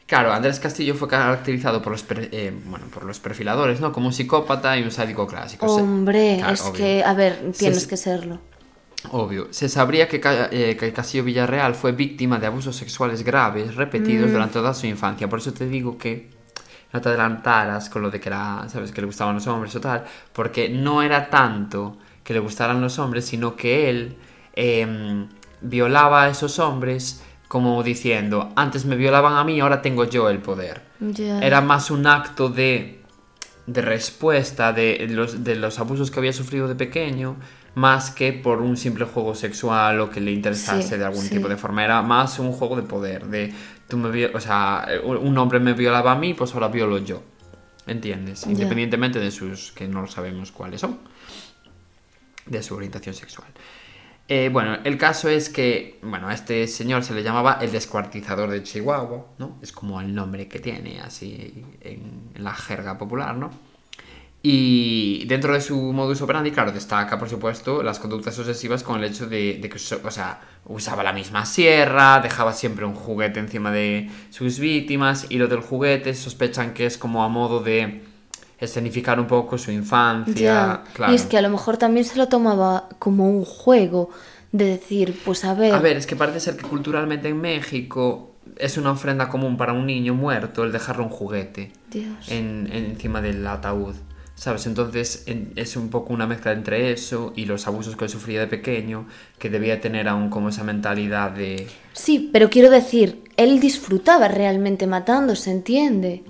[0.06, 3.92] claro, Andrés Castillo fue caracterizado por los, eh, bueno, por los perfiladores, ¿no?
[3.92, 5.66] Como un psicópata y un sádico clásico.
[5.66, 6.72] Hombre, claro, es obvio.
[6.74, 8.38] que, a ver, tienes Se- que serlo.
[9.12, 9.48] Obvio.
[9.50, 14.54] Se sabría que, eh, que Castillo Villarreal fue víctima de abusos sexuales graves repetidos durante
[14.54, 15.28] toda su infancia.
[15.28, 16.30] Por eso te digo que
[16.92, 19.80] no te adelantaras con lo de que era, sabes, que le gustaban los hombres o
[19.80, 24.16] tal, porque no era tanto que le gustaran los hombres, sino que él
[24.54, 25.28] em,
[25.60, 30.38] violaba a esos hombres como diciendo, antes me violaban a mí, ahora tengo yo el
[30.38, 30.82] poder.
[31.42, 33.00] Era más un acto de,
[33.66, 37.36] de respuesta de los, de los abusos que había sufrido de pequeño,
[37.74, 41.34] más que por un simple juego sexual o que le interesase Sí, de algún sí.
[41.36, 41.84] tipo de forma.
[41.84, 43.52] Era más un juego de poder, de
[43.86, 47.22] tú me o sea, un hombre me violaba a mí, pues ahora violo yo.
[47.86, 48.46] ¿Entiendes?
[48.48, 50.98] Independientemente de sus, que no sabemos cuáles son,
[52.46, 53.48] de su orientación sexual.
[54.28, 58.50] Eh, bueno, el caso es que, bueno, a este señor se le llamaba el descuartizador
[58.50, 59.58] de Chihuahua, ¿no?
[59.62, 63.50] Es como el nombre que tiene, así, en, la jerga popular, ¿no?
[64.42, 69.04] Y dentro de su modus operandi, claro, destaca, por supuesto, las conductas obsesivas con el
[69.10, 74.10] hecho de, que, o sea, usaba la misma sierra, dejaba siempre un juguete encima de
[74.30, 78.02] sus víctimas, y lo del juguete sospechan que es como a modo de
[78.58, 81.12] escenificar un poco su infancia, claro.
[81.12, 84.10] Y es que a lo mejor también se lo tomaba como un juego
[84.52, 88.32] de decir, pues a ver, A ver, es que parece ser que culturalmente en México
[88.56, 92.28] es una ofrenda común para un niño muerto el dejarle un juguete Dios.
[92.28, 93.94] en, en- encima del ataúd.
[94.36, 94.66] ¿Sabes?
[94.66, 98.40] Entonces en- es un poco una mezcla entre eso y los abusos que él sufría
[98.40, 99.06] de pequeño,
[99.38, 101.66] que debía tener aún como esa mentalidad de...
[101.94, 106.22] Sí, pero quiero decir, él disfrutaba realmente matando, ¿se entiende?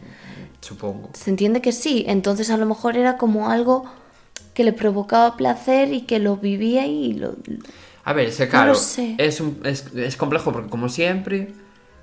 [0.67, 1.11] Supongo.
[1.15, 3.85] Se entiende que sí, entonces a lo mejor era como algo
[4.55, 7.37] que le provocaba placer y que lo vivía y lo...
[8.05, 9.15] A ver, ese No claro, lo sé.
[9.19, 11.53] Es, un- es, es complejo porque como siempre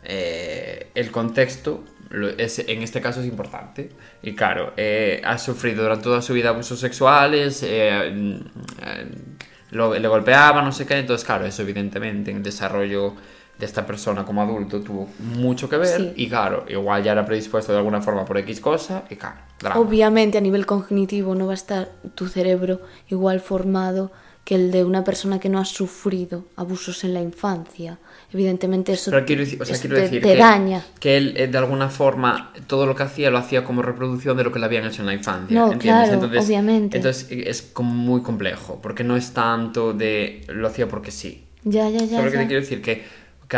[0.03, 3.89] eh, el contexto lo- es, en este caso es importante.
[4.21, 8.33] Y claro, eh, ha sufrido durante toda su vida abusos sexuales, eh, mm,
[8.81, 9.07] eh,
[9.71, 13.15] lo- le golpeaba, no sé qué, entonces claro, eso evidentemente en el desarrollo
[13.57, 16.13] de esta persona como adulto tuvo mucho que ver Sí.
[16.15, 19.79] y claro, igual ya era predispuesto de alguna forma por X cosa y claro, drama.
[19.79, 24.11] Obviamente a nivel cognitivo no va a estar tu cerebro igual formado
[24.43, 27.97] que el de una persona que no ha sufrido abusos en la infancia.
[28.33, 30.83] Evidentemente eso, Pero quiero decir, o sea, quiero te, decir te daña.
[30.99, 34.43] que él eh, de alguna forma todo lo que hacía lo hacía como reproducción de
[34.43, 35.57] lo que le habían hecho en la infancia.
[35.57, 36.09] No, ¿entiendes?
[36.09, 36.97] claro, entonces, obviamente.
[36.97, 41.45] Entonces eh, es como muy complejo, porque no es tanto de lo hacía porque sí.
[41.63, 42.17] Ya, ya, ya.
[42.17, 42.81] ¿Sabes lo que te quiero decir?
[42.81, 43.03] Que,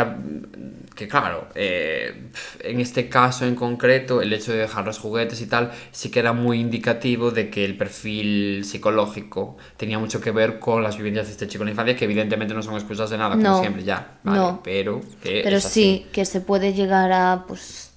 [0.04, 2.30] que, que, claro, eh,
[2.60, 6.20] en este caso en concreto, el hecho de dejar los juguetes y tal, sí que
[6.20, 11.26] era muy indicativo de que el perfil psicológico tenía mucho que ver con las vivencias
[11.26, 13.60] de este chico en la infancia, que evidentemente no son excusas de nada, como No,
[13.60, 14.18] siempre, ya.
[14.24, 14.60] Vale, no.
[14.62, 16.04] Pero, que Pero es así.
[16.04, 17.92] sí, que se puede llegar a pues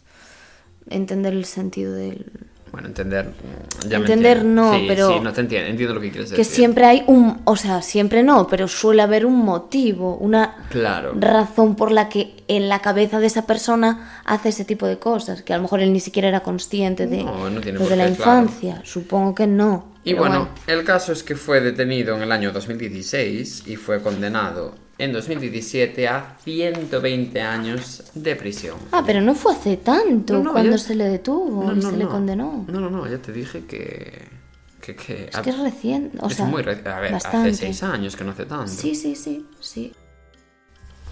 [0.89, 2.48] entender el sentido del...
[2.71, 3.31] Bueno, entender.
[3.87, 6.37] ya me Entender no, Sí, pero- Sí, no te entiendo, entiendo lo que quieres Que
[6.37, 6.55] decir.
[6.55, 7.41] siempre hay un...
[7.45, 11.13] O sea, siempre no, pero suele haber un motivo, una Claro.
[11.19, 15.41] razón por la que en la cabeza de esa persona hace ese tipo de cosas,
[15.41, 17.89] que a lo mejor él ni siquiera era consciente de No, no tiene lo por
[17.89, 18.41] de la claro.
[18.41, 18.81] infancia.
[18.85, 19.89] Supongo que no.
[20.03, 24.73] Y bueno, el caso es que fue detenido en el año 2016 y fue condenado
[24.99, 28.77] en 2017 a 120 años de prisión.
[28.91, 31.81] Ah, pero no fue hace tanto No, no, cuando ya- se le detuvo No, y
[31.81, 32.65] se le condenó.
[32.67, 34.27] No, no, no, ya te dije que...
[34.81, 37.49] que, que- Es que es reciente, o es sea, muy reci- A ver, bastante.
[37.49, 38.67] hace seis años que no hace tanto.
[38.71, 39.93] Sí, sí, sí, sí.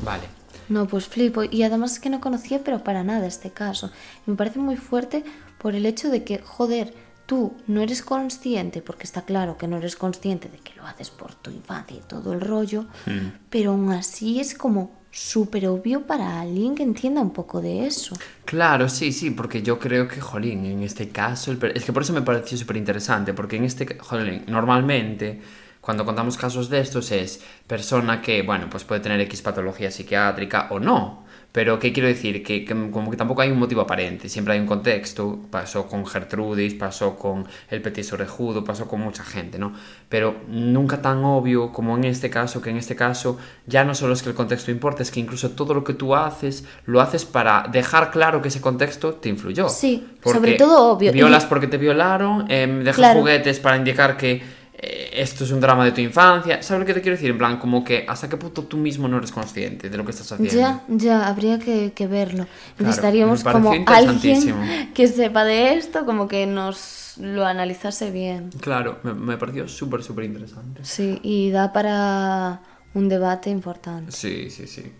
[0.04, 0.23] Vale.
[0.69, 1.43] No, pues flipo.
[1.43, 3.89] Y además es que no conocía, pero para nada este caso.
[4.26, 5.23] Me parece muy fuerte
[5.60, 6.93] por el hecho de que, joder,
[7.28, 11.12] tú no eres consciente, porque está claro que no eres consciente de que lo haces
[11.12, 13.30] por tu infancia y todo el rollo, Hmm.
[13.50, 18.24] pero aún así es como súper obvio para alguien que entienda un poco de eso.
[18.46, 22.04] Claro, sí, sí, porque yo creo que, jolín, en este caso, el es que por
[22.04, 25.42] eso me pareció súper interesante, porque en este, jolín, normalmente
[25.82, 30.68] cuando contamos casos de estos es persona que, bueno, pues puede tener X patología psiquiátrica
[30.72, 32.43] o no, pero ¿qué quiero decir?
[32.43, 36.05] Que, que como que tampoco hay un motivo aparente, siempre hay un contexto, pasó con
[36.05, 39.73] Gertrudis, pasó con el Petit Orejudo, pasó con mucha gente, ¿no?
[40.07, 44.13] Pero nunca tan obvio como en este caso, que en este caso ya no solo
[44.13, 47.25] es que el contexto importa, es que incluso todo lo que tú haces, lo haces
[47.25, 49.67] para dejar claro que ese contexto te influyó.
[49.69, 51.12] Sí, sobre todo obvio.
[51.12, 53.19] Violas Y- porque te violaron, em, dejas Claro.
[53.21, 56.62] juguetes para indicar que eh, esto es un drama de tu infancia.
[56.62, 57.32] ¿Sabes lo que te quiero decir?
[57.32, 60.12] En plan, como que hasta qué punto tú mismo no eres consciente de lo que
[60.12, 60.54] estás haciendo.
[60.54, 62.46] Ya, ya, habría que, que verlo.
[62.78, 68.52] me Necesitaríamos como alguien que sepa de esto, como que nos lo analizase bien.
[68.62, 70.82] Claro, me, me pareció súper, súper interesante.
[70.84, 72.62] Sí, y da para
[72.94, 74.12] un debate importante.
[74.12, 74.92] Sí, sí, sí.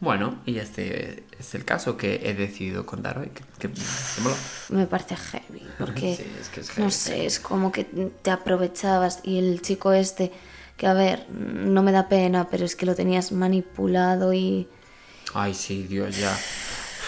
[0.00, 3.30] Bueno, y este es el caso que he decidido contar hoy.
[3.58, 3.70] Que.
[4.68, 9.20] Me parece heavy, porque, Sí, es que es no sé, es como que te aprovechabas
[9.22, 10.32] y el chico este,
[10.76, 14.68] que a ver, no me da pena, pero es que lo tenías manipulado y...
[15.32, 16.36] Ay, sí, Dios, ya.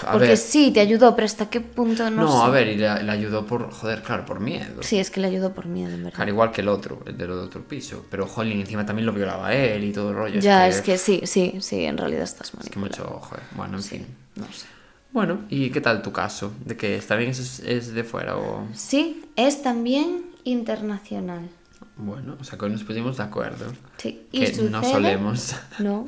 [0.04, 0.36] A porque ver.
[0.36, 2.46] sí, te ayudó, pero hasta qué punto no, No, sé.
[2.46, 4.82] a ver, y le, le ayudó por, joder, claro, por miedo.
[4.82, 6.16] Sí, es que le ayudó por miedo, en verdad.
[6.16, 8.04] Claro, igual que el otro, el del otro piso.
[8.10, 10.40] Pero Jolín encima también lo violaba él y todo el rollo.
[10.40, 13.42] ya, es es que sí, sí, sí, en realidad estás Es que mucho, joder.
[13.56, 14.06] Bueno, en fin.
[14.34, 14.66] No sé.
[15.12, 16.52] Bueno, ¿y qué tal tu caso?
[16.64, 18.66] ¿De que está bien es, es de fuera o...?
[18.74, 21.48] Sí, es también internacional.
[21.96, 23.72] Bueno, o sea, que hoy nos pusimos de acuerdo.
[23.96, 24.70] Sí, y Que sucede...
[24.70, 25.54] no solemos.
[25.78, 26.06] No,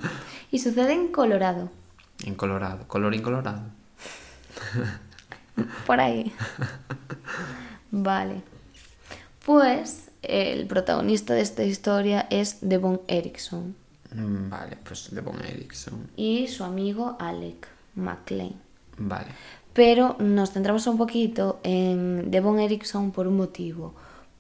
[0.50, 1.70] y sucede en Colorado,
[2.24, 2.86] En Colorado.
[2.86, 3.62] Colorín colorado.
[5.86, 6.32] por ahí.
[7.90, 8.42] Vale.
[9.44, 13.74] Pues el protagonista de esta historia es Devon Erickson
[14.14, 16.08] Mm, Vale, pues de Bon Erickson.
[16.16, 18.54] y su amigo Alec McLean.
[18.96, 19.28] Vale.
[19.74, 23.94] Pero nos centramos un poquito en Devon Erickson por un motivo.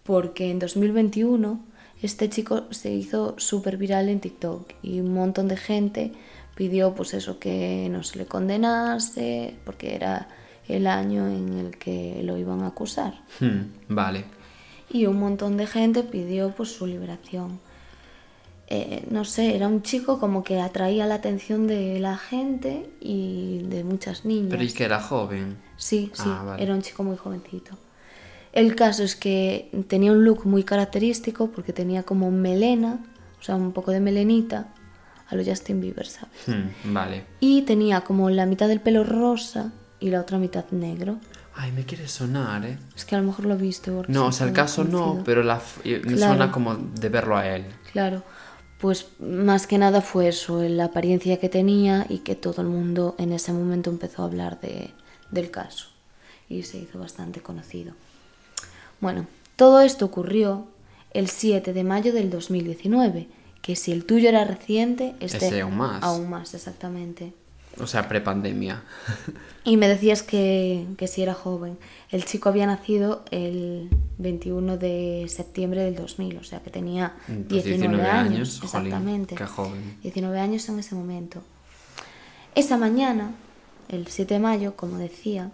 [0.04, 1.60] Porque en 2021
[2.02, 6.12] este chico se hizo súper viral en TikTok y un montón de gente
[6.58, 10.26] pidió pues eso que no se le condenase porque era
[10.66, 13.22] el año en el que lo iban a acusar.
[13.38, 14.24] Hmm, vale.
[14.90, 17.60] Y un montón de gente pidió pues su liberación.
[18.66, 23.62] Eh, no sé, era un chico como que atraía la atención de la gente y
[23.68, 24.50] de muchas niñas.
[24.50, 25.56] Pero es que era joven.
[25.76, 26.62] Sí, sí, Ah, vale.
[26.62, 27.78] era un chico muy jovencito.
[28.52, 32.98] El caso es que tenía un look muy característico porque tenía como melena,
[33.40, 34.74] o sea, un poco de melenita,
[35.28, 36.30] a lo Justin Bieber, ¿sabes?
[36.46, 37.24] Hmm, vale.
[37.40, 41.18] Y tenía como la mitad del pelo rosa y la otra mitad negro.
[41.54, 42.78] Ay, me quiere sonar, ¿eh?
[42.96, 43.90] Es que a lo mejor lo viste.
[43.90, 46.32] porque No, o sea, el caso no, pero la eh, me Claro.
[46.34, 47.64] suena como de verlo a él.
[47.92, 48.22] Claro,
[48.78, 53.16] pues más que nada fue eso, la apariencia que tenía y que todo el mundo
[53.18, 54.92] en ese momento empezó a hablar de,
[55.32, 55.88] del caso
[56.48, 57.92] y se hizo bastante conocido.
[59.00, 60.68] Bueno, todo esto ocurrió
[61.12, 63.28] el 7 de mayo del 2019,
[63.62, 66.02] que si el tuyo era reciente, este Ese aún más.
[66.02, 67.32] Aún más, exactamente.
[67.80, 68.82] O sea, prepandemia.
[69.64, 71.78] Y me decías que, que si era joven.
[72.10, 77.64] El chico había nacido el 21 de septiembre del 2000, o sea que tenía Pues
[77.64, 78.60] 19, años.
[78.60, 79.34] jolín, exactamente.
[79.34, 79.96] qué joven.
[80.02, 81.42] 19 años en ese momento.
[82.54, 83.32] Esa mañana,
[83.88, 85.50] el 7 de mayo, como decía,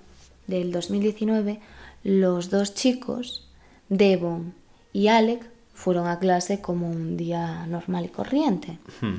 [0.47, 1.61] del 2019,
[2.05, 3.49] los dos chicos,
[3.89, 4.55] Devon
[4.93, 8.79] y Alec, fueron a clase como un día normal y corriente.
[9.01, 9.19] Hmm.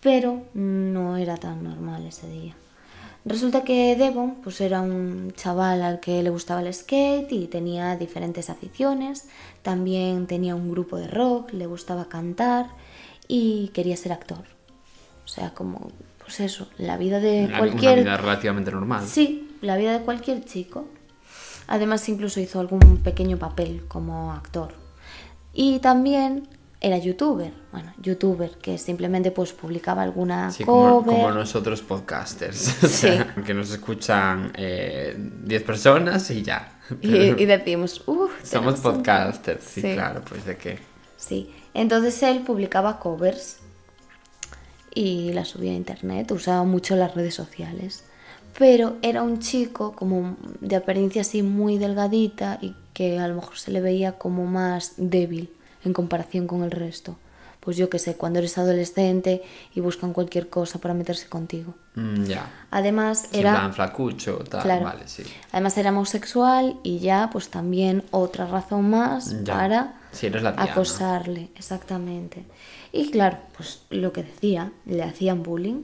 [0.00, 2.54] Pero no era tan normal ese día.
[3.24, 7.96] Resulta que Devon pues era un chaval al que le gustaba el skate y tenía
[7.96, 9.28] diferentes aficiones.
[9.62, 12.68] También tenía un grupo de rock, le gustaba cantar
[13.26, 14.44] y quería ser actor.
[15.24, 17.94] O sea, como, pues eso, la vida de cualquier...
[17.94, 19.04] Una vida relativamente normal.
[19.06, 20.86] Sí, la vida de cualquier chico.
[21.66, 24.72] Además, incluso hizo algún pequeño papel como actor.
[25.60, 26.46] Y también
[26.80, 27.52] era youtuber.
[27.72, 31.16] Bueno, youtuber que simplemente pues publicaba alguna Sí, como, cover.
[31.16, 32.76] como nosotros podcasters.
[32.84, 36.78] O sea, que nos escuchan eh, 10 personas y ya.
[37.02, 39.94] Y, Pero y decimos, uff, somos podcasters, sí, Sí.
[39.94, 40.78] claro, pues de qué.
[41.16, 43.56] Sí, entonces él publicaba covers.
[44.94, 48.04] y la subía a internet, usaba mucho las redes sociales.
[48.58, 53.56] Pero era un chico como de apariencia así muy delgadita y que a lo mejor
[53.56, 55.50] se le veía como más débil
[55.84, 57.16] en comparación con el resto.
[57.60, 59.42] Pues yo qué sé, cuando eres adolescente
[59.74, 61.74] y buscan cualquier cosa para meterse contigo.
[61.94, 62.50] Mm, ya.
[62.70, 64.84] Además Sí, en era plan flacucho, tal, Claro.
[64.86, 65.22] vale, sí.
[65.52, 71.50] además era homosexual y ya pues también otra razón más para Sí, eres la acosarle,
[71.56, 72.44] exactamente.
[72.92, 75.82] Y claro, pues lo que decía, le hacían bullying.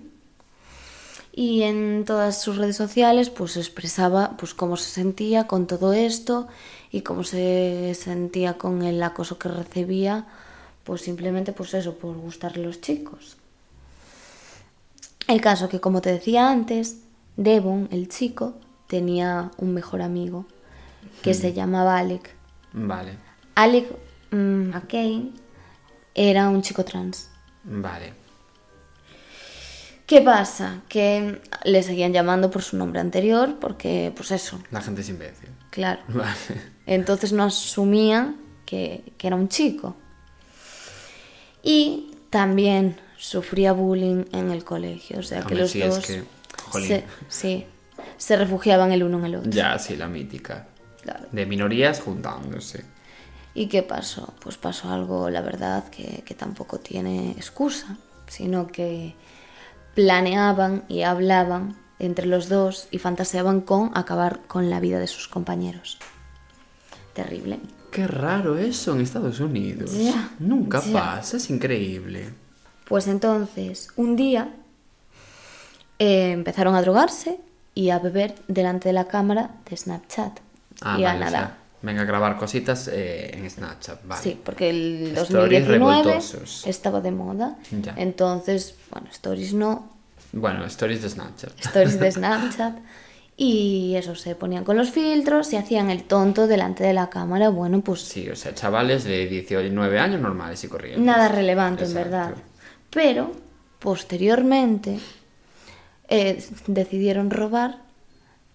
[1.36, 6.46] Y en todas sus redes sociales pues expresaba pues cómo se sentía con todo esto
[6.92, 10.26] y cómo se sentía con el acoso que recibía,
[10.84, 13.36] pues simplemente pues eso, por gustarle a los chicos.
[15.26, 16.98] El caso que como te decía antes,
[17.36, 18.54] Devon, el chico,
[18.86, 20.46] tenía un mejor amigo
[21.20, 22.32] que se llamaba Alec.
[22.72, 23.18] Vale,
[23.56, 23.86] Alec
[24.30, 25.34] mm, McCain
[26.14, 27.28] era un chico trans.
[27.64, 28.23] vale.
[30.06, 30.82] ¿Qué pasa?
[30.88, 35.48] Que le seguían llamando por su nombre anterior porque, pues eso, La gente es imbécil.
[35.70, 36.02] claro.
[36.08, 36.34] Vale.
[36.86, 38.36] Entonces no asumían
[38.66, 39.96] que, que era un chico.
[41.62, 45.18] Y también sufría bullying en el colegio.
[45.20, 46.22] O sea que los sí, es dos que,
[46.70, 46.88] jolín.
[46.88, 47.66] se, sí,
[48.18, 49.50] se refugiaban el uno en el otro.
[49.50, 50.66] Ya, sí, la mítica.
[51.02, 51.26] Claro.
[51.32, 52.84] De minorías juntándose.
[53.54, 54.34] ¿Y qué pasó?
[54.40, 59.14] Pues pasó algo, la verdad, que, que tampoco tiene excusa, sino que
[59.94, 65.28] planeaban y hablaban entre los dos y fantaseaban con acabar con la vida de sus
[65.28, 65.98] compañeros.
[67.14, 67.60] Terrible.
[67.90, 69.92] Qué raro eso en Estados Unidos.
[70.40, 72.30] Nunca pasa, es increíble.
[72.88, 74.52] Pues entonces, un día
[76.00, 77.38] eh, empezaron a drogarse
[77.74, 80.40] y a beber delante de la cámara de Snapchat.
[80.82, 81.38] Ah, y a vale, o nada.
[81.38, 84.22] sea, venga a grabar cositas eh, en Snapchat, vale.
[84.22, 86.66] Sí, porque el Stories 2019 revoltosos.
[86.66, 87.56] estaba de moda.
[87.82, 87.94] Ya.
[87.96, 89.90] Entonces, bueno, stories no,
[90.32, 91.52] Bueno, stories de Snapchat.
[91.60, 92.74] stories de Snapchat.
[93.36, 97.48] Y eso, se ponían con los filtros y hacían el tonto delante de la cámara.
[97.48, 101.04] Bueno, pues Sí, o sea, chavales de 19 años normales y corrientes.
[101.04, 102.10] nada relevante en Exacto.
[102.10, 102.34] verdad.
[102.90, 103.32] Pero,
[103.80, 105.00] posteriormente,
[106.08, 107.78] eh, decidieron robar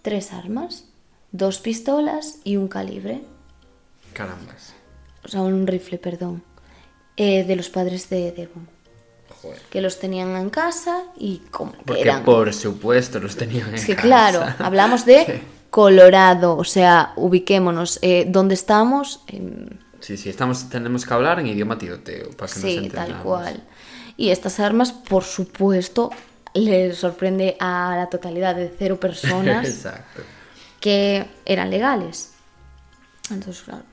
[0.02, 0.86] tres armas,
[1.32, 3.22] dos pistolas y un calibre.
[4.14, 4.74] Carambas.
[5.24, 6.44] O sea, un rifle, perdón.
[7.18, 8.68] eh, de los padres de Devon.
[9.42, 9.60] Joder.
[9.70, 12.24] Que los tenían en casa y como que Porque eran...
[12.24, 14.08] por supuesto los tenían en Es que casa.
[14.08, 18.00] claro, hablamos de Colorado, o sea, ubiquémonos.
[18.02, 19.22] Eh, ¿Dónde estamos?
[19.28, 23.10] En- Sí, sí, estamos, tenemos que hablar en idioma tiroteo para que nos Sí, entendamos.
[23.16, 23.64] tal cual.
[24.16, 26.10] Y estas armas, por supuesto,
[26.54, 30.22] les sorprende a la totalidad de cero personas Exacto.
[30.80, 32.34] Que eran legales.
[33.32, 33.84] Entonces, claro,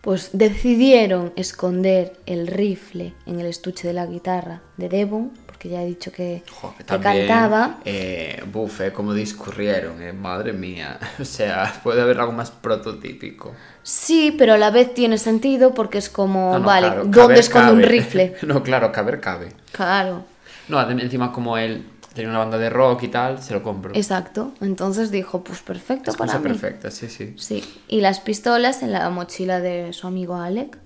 [0.00, 5.82] pues decidieron esconder el rifle en el estuche de la guitarra de Devon, porque ya
[5.82, 7.78] he dicho que, Joder, que también, cantaba.
[7.84, 10.98] Eh, buf, eh, cómo discurrieron, eh, madre mía.
[11.18, 13.52] O sea, puede haber algo más prototípico.
[13.82, 17.40] Sí, pero a la vez tiene sentido porque es como, No, no, vale, claro, ¿dónde
[17.40, 18.36] esconde un rifle?
[18.42, 19.48] no, claro, caber cabe.
[19.72, 20.24] Claro,
[20.68, 21.84] No, encima como él
[22.16, 23.94] tenía una banda de rock y tal, se lo compro.
[23.94, 24.52] exacto.
[24.60, 26.48] Entonces dijo, pues perfecto Es para cosa mí.
[26.48, 27.34] perfecta, sí, sí.
[27.36, 30.78] Sí, y las pistolas en la mochila de su amigo Alec.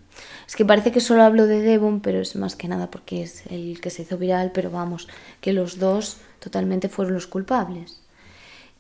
[0.47, 3.45] Es que parece que solo hablo de Devon, pero es más que nada porque es
[3.51, 5.09] el que se hizo viral, pero vamos,
[5.41, 8.01] que los dos totalmente fueron los culpables.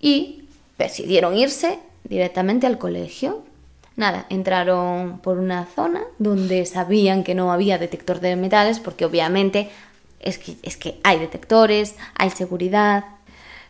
[0.00, 0.44] Y
[0.78, 3.44] decidieron irse directamente al colegio.
[3.96, 9.70] Nada, entraron por una zona donde sabían que no había detector de metales, porque obviamente
[10.20, 13.04] es que, es que hay detectores, hay seguridad.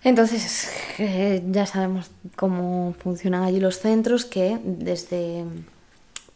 [0.03, 5.45] Entonces, eh, ya sabemos cómo funcionan allí los centros, que desde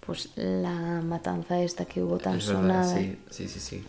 [0.00, 3.84] pues la matanza esta que hubo tan Es verdad, sonada, sí, sí, sí, sí.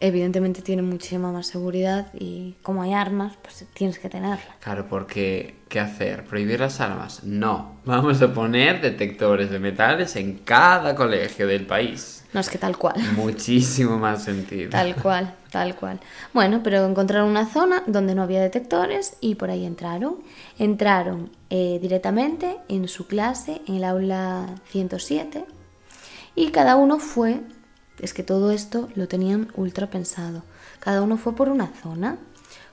[0.00, 4.56] evidentemente tiene muchísima más seguridad y como hay armas, pues tienes que tenerla.
[4.60, 6.24] Claro, porque ¿qué hacer?
[6.24, 7.22] ¿Prohibir las armas?
[7.22, 7.76] No.
[7.84, 12.21] Vamos a poner detectores de metales en cada colegio del país.
[12.32, 12.96] No es que tal cual.
[13.16, 14.70] Muchísimo más sentido.
[14.70, 16.00] Tal cual, tal cual.
[16.32, 20.16] Bueno, pero encontraron una zona donde no había detectores y por ahí entraron.
[20.58, 25.44] Entraron eh, directamente en su clase, en el aula 107,
[26.34, 27.42] y cada uno fue,
[27.98, 30.42] es que todo esto lo tenían ultra pensado,
[30.80, 32.16] cada uno fue por una zona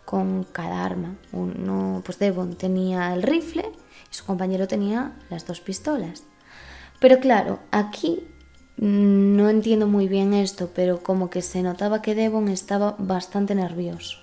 [0.05, 1.15] con cada arma.
[1.33, 3.69] Uno, pues Devon tenía el rifle
[4.09, 6.23] y su compañero tenía las dos pistolas.
[6.99, 8.23] Pero claro, aquí
[8.79, 14.17] no entiendo muy bien esto, pero como que se notaba que Devon estaba bastante nervioso.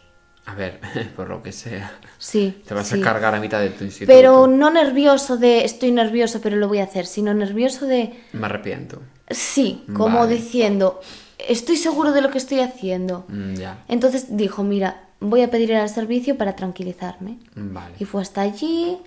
[0.47, 0.81] A ver,
[1.17, 1.93] por lo que sea.
[2.19, 2.63] Sí.
[2.67, 3.01] Te vas sí.
[3.01, 4.17] a cargar a mitad de tu instituto.
[4.17, 8.47] Pero no nervioso de estoy nervioso, pero lo voy a hacer, sino nervioso de Me
[8.47, 9.03] arrepiento.
[9.29, 10.37] sí, como Vale.
[10.37, 11.01] diciendo
[11.39, 13.25] estoy seguro de lo que estoy haciendo.
[13.29, 13.85] Mm, ya.
[13.89, 17.39] Entonces dijo, mira, voy a pedir ir al servicio para tranquilizarme.
[17.55, 17.95] Vale.
[17.99, 18.99] Y fue hasta allí,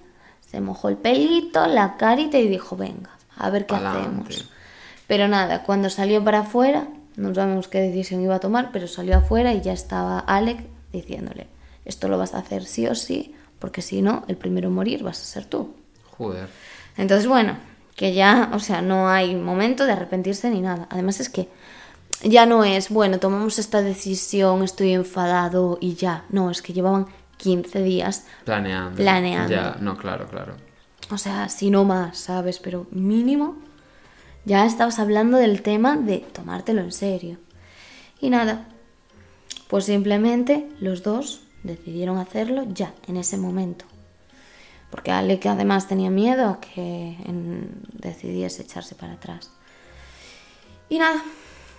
[0.41, 3.99] se mojó el pelito, la carita y dijo, venga, a ver qué Pa'lante.
[3.99, 4.49] hacemos.
[5.09, 9.17] Pero nada, cuando salió para afuera, no sabemos qué decisión iba a tomar, pero salió
[9.17, 10.59] afuera y ya estaba Alec
[10.93, 11.47] diciéndole,
[11.83, 15.01] esto lo vas a hacer sí o sí, porque si no, el primero en morir
[15.01, 15.73] vas a ser tú.
[16.15, 16.47] Joder.
[16.95, 17.57] Entonces, bueno,
[17.95, 20.85] que ya, o sea, no hay momento de arrepentirse ni nada.
[20.91, 21.49] Además es que
[22.21, 26.25] ya no es, bueno, tomamos esta decisión, estoy enfadado y ya.
[26.29, 27.07] No, es que llevaban
[27.37, 28.27] 15 días.
[28.45, 28.95] Planeando.
[28.95, 29.51] Planeando.
[29.51, 30.53] Ya, no, claro, claro.
[31.09, 32.59] O sea, si no más, ¿sabes?
[32.59, 33.57] Pero mínimo,
[34.45, 37.37] ya estabas hablando del tema de tomártelo en serio.
[38.19, 38.67] Y nada,
[39.67, 43.85] pues simplemente los dos decidieron hacerlo ya, en ese momento.
[44.89, 47.15] Porque Alec además tenía miedo a que
[47.93, 49.51] decidiese echarse para atrás.
[50.89, 51.23] Y nada,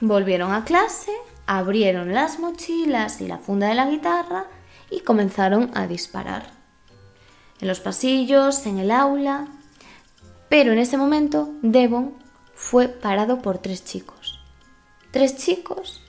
[0.00, 1.12] volvieron a clase,
[1.46, 4.46] abrieron las mochilas y la funda de la guitarra
[4.90, 6.50] y comenzaron a disparar.
[7.60, 9.48] En los pasillos, en el aula.
[10.48, 12.19] Pero en ese momento, Devon
[12.62, 14.38] fue parado por tres chicos.
[15.12, 16.02] Tres chicos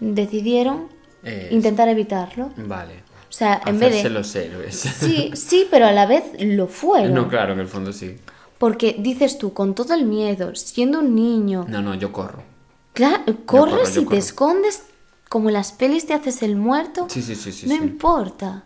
[0.00, 0.88] decidieron
[1.22, 2.50] Eh, intentar evitarlo.
[2.56, 3.02] Vale.
[3.28, 4.10] O sea, en vez de...
[4.10, 4.76] los héroes.
[4.76, 7.12] Sí, sí, pero a la vez lo fueron.
[7.14, 8.16] No, claro, en el fondo sí.
[8.58, 12.42] Porque dices tú, con todo el miedo, siendo un niño, No, no, yo corro.
[12.92, 14.08] claro, corres corro, y corro.
[14.10, 14.82] te escondes
[15.28, 17.06] como en las pelis te haces el muerto.
[17.10, 17.66] Sí, sí, sí, sí.
[17.66, 17.82] no sí.
[17.82, 18.64] importa.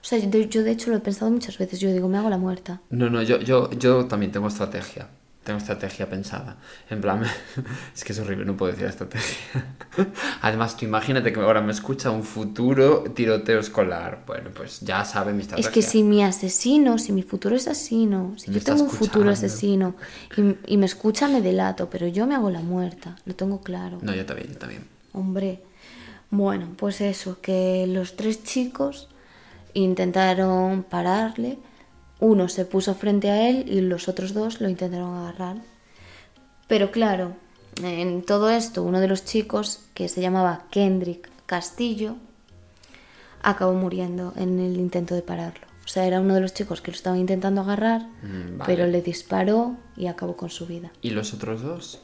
[0.00, 1.80] O sea, yo, yo de hecho lo he pensado muchas veces.
[1.80, 2.80] Yo digo, me hago la muerta.
[2.90, 5.08] No, no, yo, yo, yo también tengo estrategia.
[5.44, 6.56] Tengo estrategia pensada.
[6.88, 7.24] En plan,
[7.94, 9.64] es que es horrible, no puedo decir estrategia.
[10.42, 14.22] Además, tú imagínate que ahora me escucha un futuro tiroteo escolar.
[14.24, 15.68] Bueno, pues ya sabe mi estrategia.
[15.68, 18.90] Es que si mi asesino, si mi futuro es asesino, si Me yo tengo un
[18.90, 19.96] futuro asesino
[20.36, 23.98] y, y me escucha, me delato, pero yo me hago la muerta, lo tengo claro.
[24.00, 24.86] No, yo también, yo también.
[25.12, 25.60] Hombre,
[26.30, 29.08] bueno, pues eso, que los tres chicos
[29.74, 31.58] intentaron pararle,
[32.22, 35.56] uno se puso frente a él y los otros dos lo intentaron agarrar.
[36.68, 37.34] Pero claro,
[37.82, 42.14] en todo esto, uno de los chicos, que se llamaba Kendrick Castillo,
[43.42, 45.66] acabó muriendo en el intento de pararlo.
[45.84, 48.64] O sea, era uno de los chicos que lo estaban intentando agarrar, Mm, vale.
[48.66, 50.92] pero le disparó y acabó con su vida.
[51.02, 52.00] ¿Y los otros dos?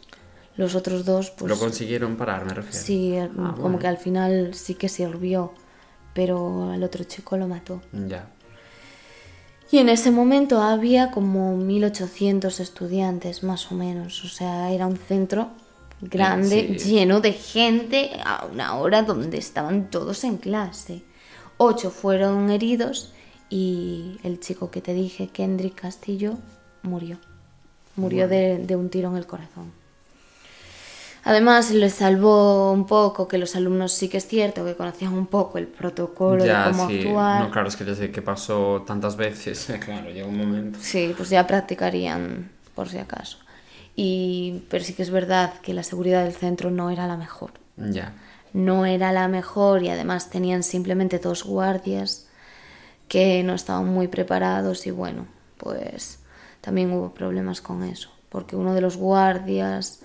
[0.56, 1.48] Los otros dos, pues...
[1.48, 2.76] Lo consiguieron parar, me refiero.
[2.84, 3.78] Sí, Ah, como bueno.
[3.78, 5.52] que al final sí que sirvió,
[6.12, 7.80] pero al otro chico lo mató.
[7.92, 8.28] Ya.
[9.70, 14.24] Y en ese momento había como 1800 estudiantes, más o menos.
[14.24, 15.48] O sea, era un centro
[16.00, 16.90] grande, Sí.
[16.94, 21.02] lleno de gente a una hora donde estaban todos en clase.
[21.58, 23.12] Ocho fueron heridos
[23.50, 26.34] y el chico que te dije, Kendrick Castillo,
[26.82, 27.18] murió.
[27.96, 29.72] Murió de, de un tiro en el corazón.
[31.24, 35.26] Además, les salvó un poco que los alumnos sí que es cierto que conocían un
[35.26, 37.00] poco el protocolo ya, de cómo sí.
[37.00, 37.42] actuar.
[37.42, 40.78] No, claro, es que desde que pasó tantas veces, claro, llega un momento.
[40.80, 43.38] Sí, pues ya practicarían por si acaso.
[43.96, 47.50] Y, pero sí que es verdad que la seguridad del centro no era la mejor.
[47.76, 48.12] Ya.
[48.52, 52.28] No era la mejor y además tenían simplemente dos guardias
[53.08, 56.20] que no estaban muy preparados y bueno, pues
[56.60, 60.02] también hubo problemas con eso, porque uno de los guardias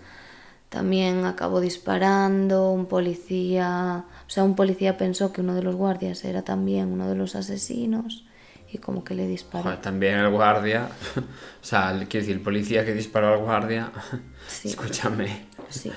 [0.78, 6.26] también acabó disparando, un policía, o sea, un policía pensó que uno de los guardias
[6.26, 8.26] era también uno de los asesinos
[8.72, 9.66] y como que le disparó.
[9.66, 13.92] Joder, también el guardia, o sea, el- quiero decir, el policía que disparó al guardia,
[14.48, 14.70] Sí.
[14.70, 15.46] escúchame.
[15.70, 15.92] Sí.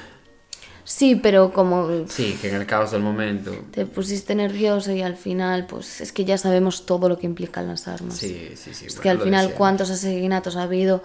[0.85, 3.51] Sí, pero como Sí, que en el caos del momento.
[3.73, 7.67] te pusiste nervioso y al final, pues es que ya sabemos todo lo que implican
[7.67, 8.15] las armas.
[8.19, 8.87] Sí, sí, sí.
[8.87, 9.53] Es bueno, que al final.
[9.55, 11.03] ¿cuántos asesinatos ha habido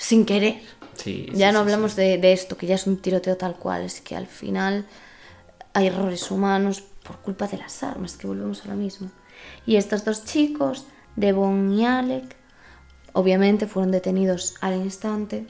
[0.00, 0.60] sin querer?
[0.96, 3.82] Sí, ya no sí, hablamos De, de esto, que ya es un tiroteo tal cual,
[3.82, 4.86] es que al final
[5.72, 9.10] hay errores humanos por culpa de las armas, que volvemos a lo mismo.
[9.66, 10.86] Y estos dos chicos,
[11.16, 12.36] Devon y Alec,
[13.12, 15.46] obviamente fueron detenidos al instante,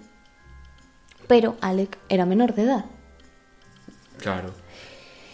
[1.26, 2.84] pero Alec era menor de edad.
[4.18, 4.52] Claro.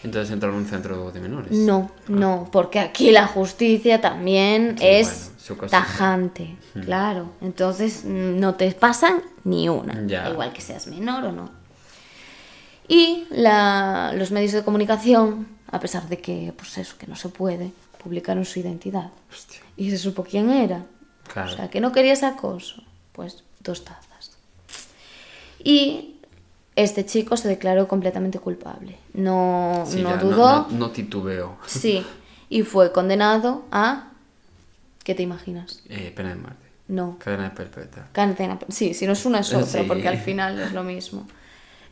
[0.03, 1.51] Entonces entró en un centro de menores.
[1.51, 5.36] No, no, porque aquí la justicia también es bueno,
[5.69, 7.31] tajante, claro.
[7.41, 10.23] Entonces mm, no te pasan ni una, Ya.
[10.23, 11.49] da igual que seas menor o no.
[12.87, 17.29] Y la- los medios de comunicación, a pesar de que, pues eso, que no se
[17.29, 17.71] puede,
[18.03, 19.11] publicaron su identidad.
[19.31, 19.59] Hostia.
[19.75, 20.85] Y se supo quién era.
[21.31, 21.51] Claro.
[21.51, 22.81] O sea, que no querías acoso,
[23.11, 24.37] pues dos tazas.
[25.63, 26.15] Y
[26.75, 28.97] este chico se declaró completamente culpable.
[29.13, 30.67] No, Sí, no ya, dudó.
[30.69, 31.57] No, no titubeó.
[31.65, 32.05] Sí,
[32.49, 34.11] y fue condenado a...
[35.07, 35.81] ¿Qué te imaginas?
[35.87, 36.67] Eh, pena de muerte.
[36.89, 38.07] No, Cadena perpetua.
[38.11, 38.59] cadena...
[38.67, 39.85] Sí, si no es una es otra, Sí.
[39.87, 41.25] porque al final es lo mismo.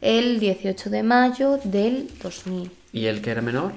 [0.02, 2.70] el 18 de mayo del 2000.
[2.92, 3.72] ¿Y el que era menor?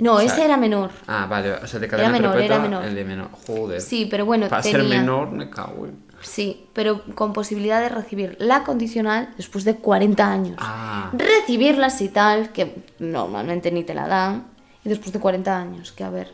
[0.00, 0.90] No, O sea, ese era menor.
[1.06, 2.84] Ah, vale, o sea, de cadena menor, perpetua, era menor.
[2.86, 3.28] el de menor.
[3.46, 3.80] Joder.
[3.80, 5.96] Sí, pero bueno, Para ser menor, me cago en...
[6.20, 10.56] Sí, pero con posibilidad de recibir la condicional después de 40 años.
[10.58, 14.48] Ah, Recibirla y tal, que normalmente ni te la dan,
[14.84, 16.32] y después de 40 años, que a ver.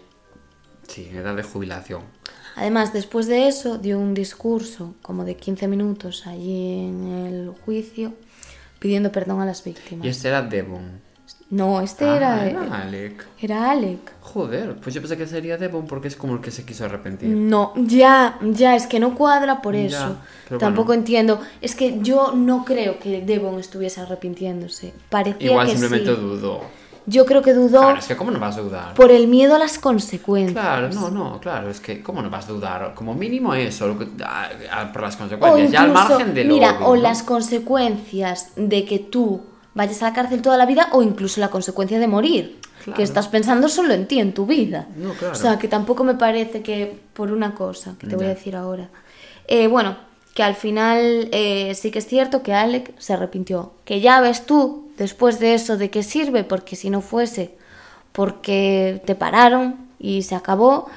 [0.90, 2.02] Sí, edad de jubilación.
[2.56, 8.12] Además, después de eso, dio un discurso como de 15 minutos allí en el juicio
[8.78, 10.04] pidiendo perdón a las víctimas.
[10.04, 11.00] Y este era Devon.
[11.50, 13.26] No, este Ah, era, era Alec.
[13.40, 13.98] era Alec.
[14.20, 17.28] Joder, pues yo pensé que sería Devon porque es como el que se quiso arrepentir.
[17.28, 20.16] No, ya, ya, es que no cuadra por Ya, eso.
[20.48, 21.00] pero Tampoco bueno.
[21.00, 21.40] entiendo.
[21.60, 24.92] Es que yo no creo que Devon estuviese arrepintiéndose.
[25.08, 26.20] Parecía Igual que simplemente sí.
[26.20, 26.60] dudó.
[27.06, 28.94] Yo creo que dudó Claro, es que ¿cómo no vas a dudar?
[28.94, 30.52] por el miedo a las consecuencias.
[30.52, 32.94] Claro, no, no, claro, es que ¿cómo no vas a dudar?
[32.94, 36.54] Como mínimo eso, lo que- a- a- por las consecuencias, ya al margen de lo
[36.54, 37.02] mira, obvio, o ¿no?
[37.02, 37.22] las
[37.70, 39.42] consecuencias de que tú
[39.74, 42.60] vayas a la cárcel toda la vida o incluso la consecuencia de morir.
[42.84, 42.96] Claro.
[42.96, 44.88] Que estás pensando solo en ti, en tu vida.
[44.96, 45.32] No, claro.
[45.34, 48.56] O sea, que tampoco me parece que por una cosa, que te voy a decir
[48.56, 48.88] ahora.
[49.48, 49.96] Eh, bueno,
[50.34, 53.72] que al final eh, sí que es cierto que Alec se arrepintió.
[53.84, 57.56] Que ya ves tú, después de eso, de qué sirve, porque si no fuese
[58.12, 60.88] porque te pararon y se acabó,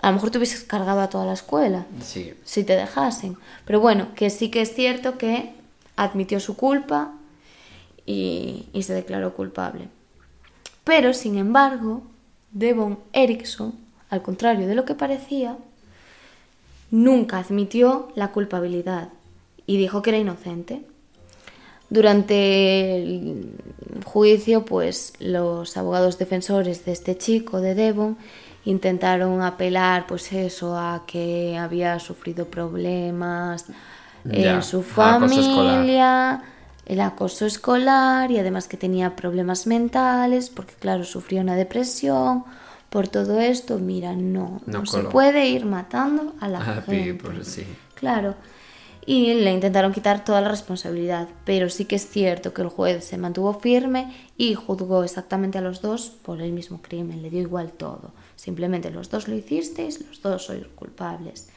[0.00, 3.36] a lo mejor te hubieses cargado a toda la escuela Sí, si te dejasen.
[3.64, 5.54] Pero bueno, que sí que es cierto que
[5.96, 7.12] admitió su culpa
[8.04, 9.88] y, y se declaró culpable.
[10.82, 12.02] Pero, sin embargo,
[12.50, 13.74] Devon Erickson,
[14.10, 15.56] al contrario de lo que parecía,
[16.90, 19.10] nunca admitió la culpabilidad
[19.66, 20.82] y dijo que era inocente.
[21.92, 23.52] Durante el
[24.06, 28.16] juicio, pues los abogados defensores de este chico, de Devon,
[28.64, 33.66] intentaron apelar, pues eso, a que había sufrido problemas
[34.24, 36.42] Ya, en su acoso familia,
[36.86, 42.44] el acoso escolar y además que tenía problemas mentales, porque claro, sufrió una depresión.
[42.88, 47.14] Por todo esto, mira, no, No no, se puede ir matando a la gente.
[47.14, 47.66] people, sí.
[47.96, 48.34] Claro.
[49.04, 53.04] Y le intentaron quitar toda la responsabilidad, pero sí que es cierto que el juez
[53.04, 57.40] se mantuvo firme y juzgó exactamente a los dos por el mismo crimen, le dio
[57.40, 58.12] igual todo.
[58.36, 61.48] Simplemente los dos lo hicisteis, los dos sois culpables.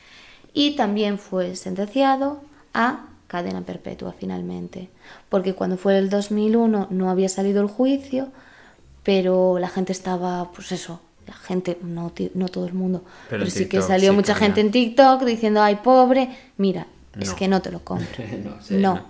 [0.54, 2.42] Y también fue sentenciado
[2.74, 4.90] a cadena perpetua finalmente,
[5.30, 8.30] porque cuando fue el 2001 no había salido el juicio,
[9.04, 12.12] pero la gente estaba, pues eso, la gente, no,
[12.50, 15.78] todo el mundo, Pero pero, sí que salió sí mucha gente en TikTok diciendo, ay,
[15.78, 16.88] pobre, mira,
[17.20, 18.24] es que no te lo compro.
[18.44, 18.96] no, sí, No.
[18.96, 19.06] no.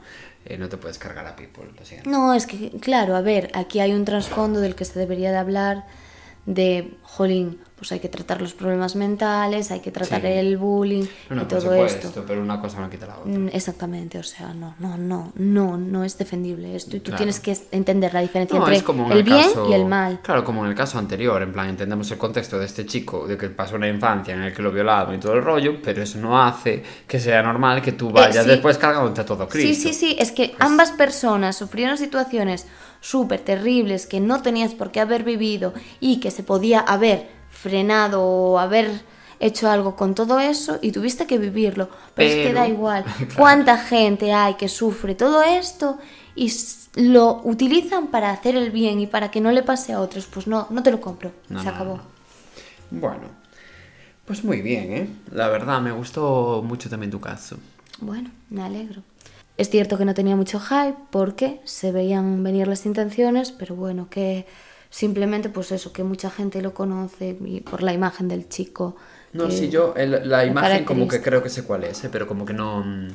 [0.48, 2.08] Eh, no te puedes cargar a people, lo siento.
[2.08, 5.38] No, es que, claro, a ver, aquí hay un trasfondo del que se debería de
[5.38, 5.86] hablar
[6.46, 10.28] de, jolín, pues hay que tratar los problemas mentales, hay que tratar Sí.
[10.28, 12.24] el bullying No, no, y todo esto.
[12.26, 13.32] pero una cosa no quita la otra.
[13.32, 17.18] Mm, Exactamente, o sea, no, no, no, no, no es defendible esto y tú Claro.
[17.18, 20.20] tienes que entender la diferencia No, entre como en el bien caso- y el mal.
[20.22, 23.38] Claro, como en el caso anterior, en plan, entendemos el contexto de este chico, de
[23.38, 26.18] que pasó una infancia en el que lo violaban y todo el rollo, pero eso
[26.20, 28.50] no hace que sea normal que tú vayas Eh, sí.
[28.50, 29.74] después cargándote a todo Cristo.
[29.84, 32.68] Sí, sí, sí, es que ambas personas sufrieron situaciones
[33.06, 38.24] súper terribles que no tenías por qué haber vivido y que se podía haber frenado
[38.24, 39.04] o haber
[39.40, 41.90] hecho algo con todo eso y tuviste que vivirlo.
[42.16, 43.06] Pero, es que da igual.
[43.16, 43.34] Claro.
[43.38, 46.00] ¿Cuánta gente hay que sufre todo esto
[46.36, 46.52] y
[46.96, 50.26] lo utilizan para hacer el bien y para que no le pase a otros?
[50.26, 51.32] Pues no, no te lo compro.
[51.48, 51.98] No, se no, acabó.
[51.98, 52.04] no.
[52.90, 53.28] Bueno,
[54.26, 55.10] pues muy bien, ¿eh?
[55.32, 57.58] La verdad, me gustó mucho también tu caso.
[58.00, 59.04] Bueno, me alegro.
[59.58, 64.10] Es cierto que no tenía mucho hype porque se veían venir las intenciones, pero bueno,
[64.10, 64.46] que
[64.90, 68.96] simplemente pues eso, que mucha gente lo conoce y por la imagen del chico.
[69.34, 72.10] No, sí, yo el- la imagen como que creo que sé cuál es, ¿eh?
[72.12, 73.08] pero como que no, mm,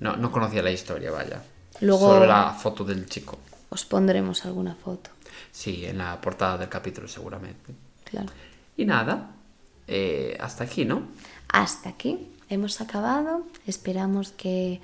[0.00, 1.42] no, no conocía la historia, vaya.
[1.80, 3.38] Luego- Solo la foto del chico.
[3.70, 5.10] Os pondremos alguna foto,
[5.50, 7.72] Sí, en la portada del capítulo seguramente.
[8.04, 8.28] claro.
[8.76, 9.30] Y nada,
[9.88, 11.02] eh, hasta aquí, ¿no?
[11.48, 13.46] Hasta aquí hemos acabado.
[13.66, 14.80] Esperamos que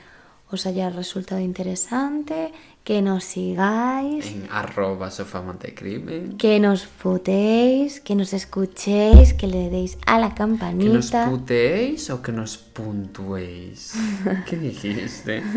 [0.51, 2.53] os haya resultado interesante,
[2.85, 4.27] que nos sigáis.
[4.27, 6.39] En arroba sofamantecrimen.
[6.39, 11.29] Que nos putéis, que nos escuchéis, que le deis a la ¿Que nos campanita.
[11.29, 13.93] puteéis o que nos puntuéis?
[14.47, 15.43] ¿Qué dijiste?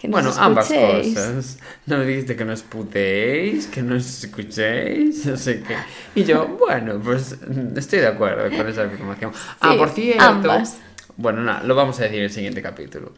[0.00, 1.58] Que nos bueno, ambas cosas.
[1.84, 5.76] No me dijiste que nos puteéis, que nos escuchéis, no sé qué.
[6.14, 9.30] Y yo, bueno, pues mm, estoy de acuerdo con esa afirmación.
[9.60, 10.24] ah, Sí, por cierto.
[10.24, 10.78] ambas.
[11.18, 13.12] Bueno, nada, lo vamos a decir en el siguiente capítulo.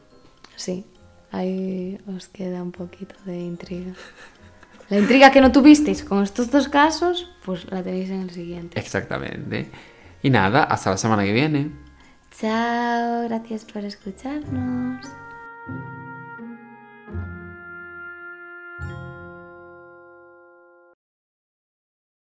[0.57, 0.85] Sí,
[1.33, 3.93] ahí os queda un poquito de intriga.
[4.91, 8.78] La intriga que no tuvisteis con estos dos casos, pues la tenéis en el siguiente.
[8.78, 9.70] Exactamente.
[10.22, 11.70] Y nada, hasta la semana que viene.
[12.39, 15.07] Chao, gracias por escucharnos.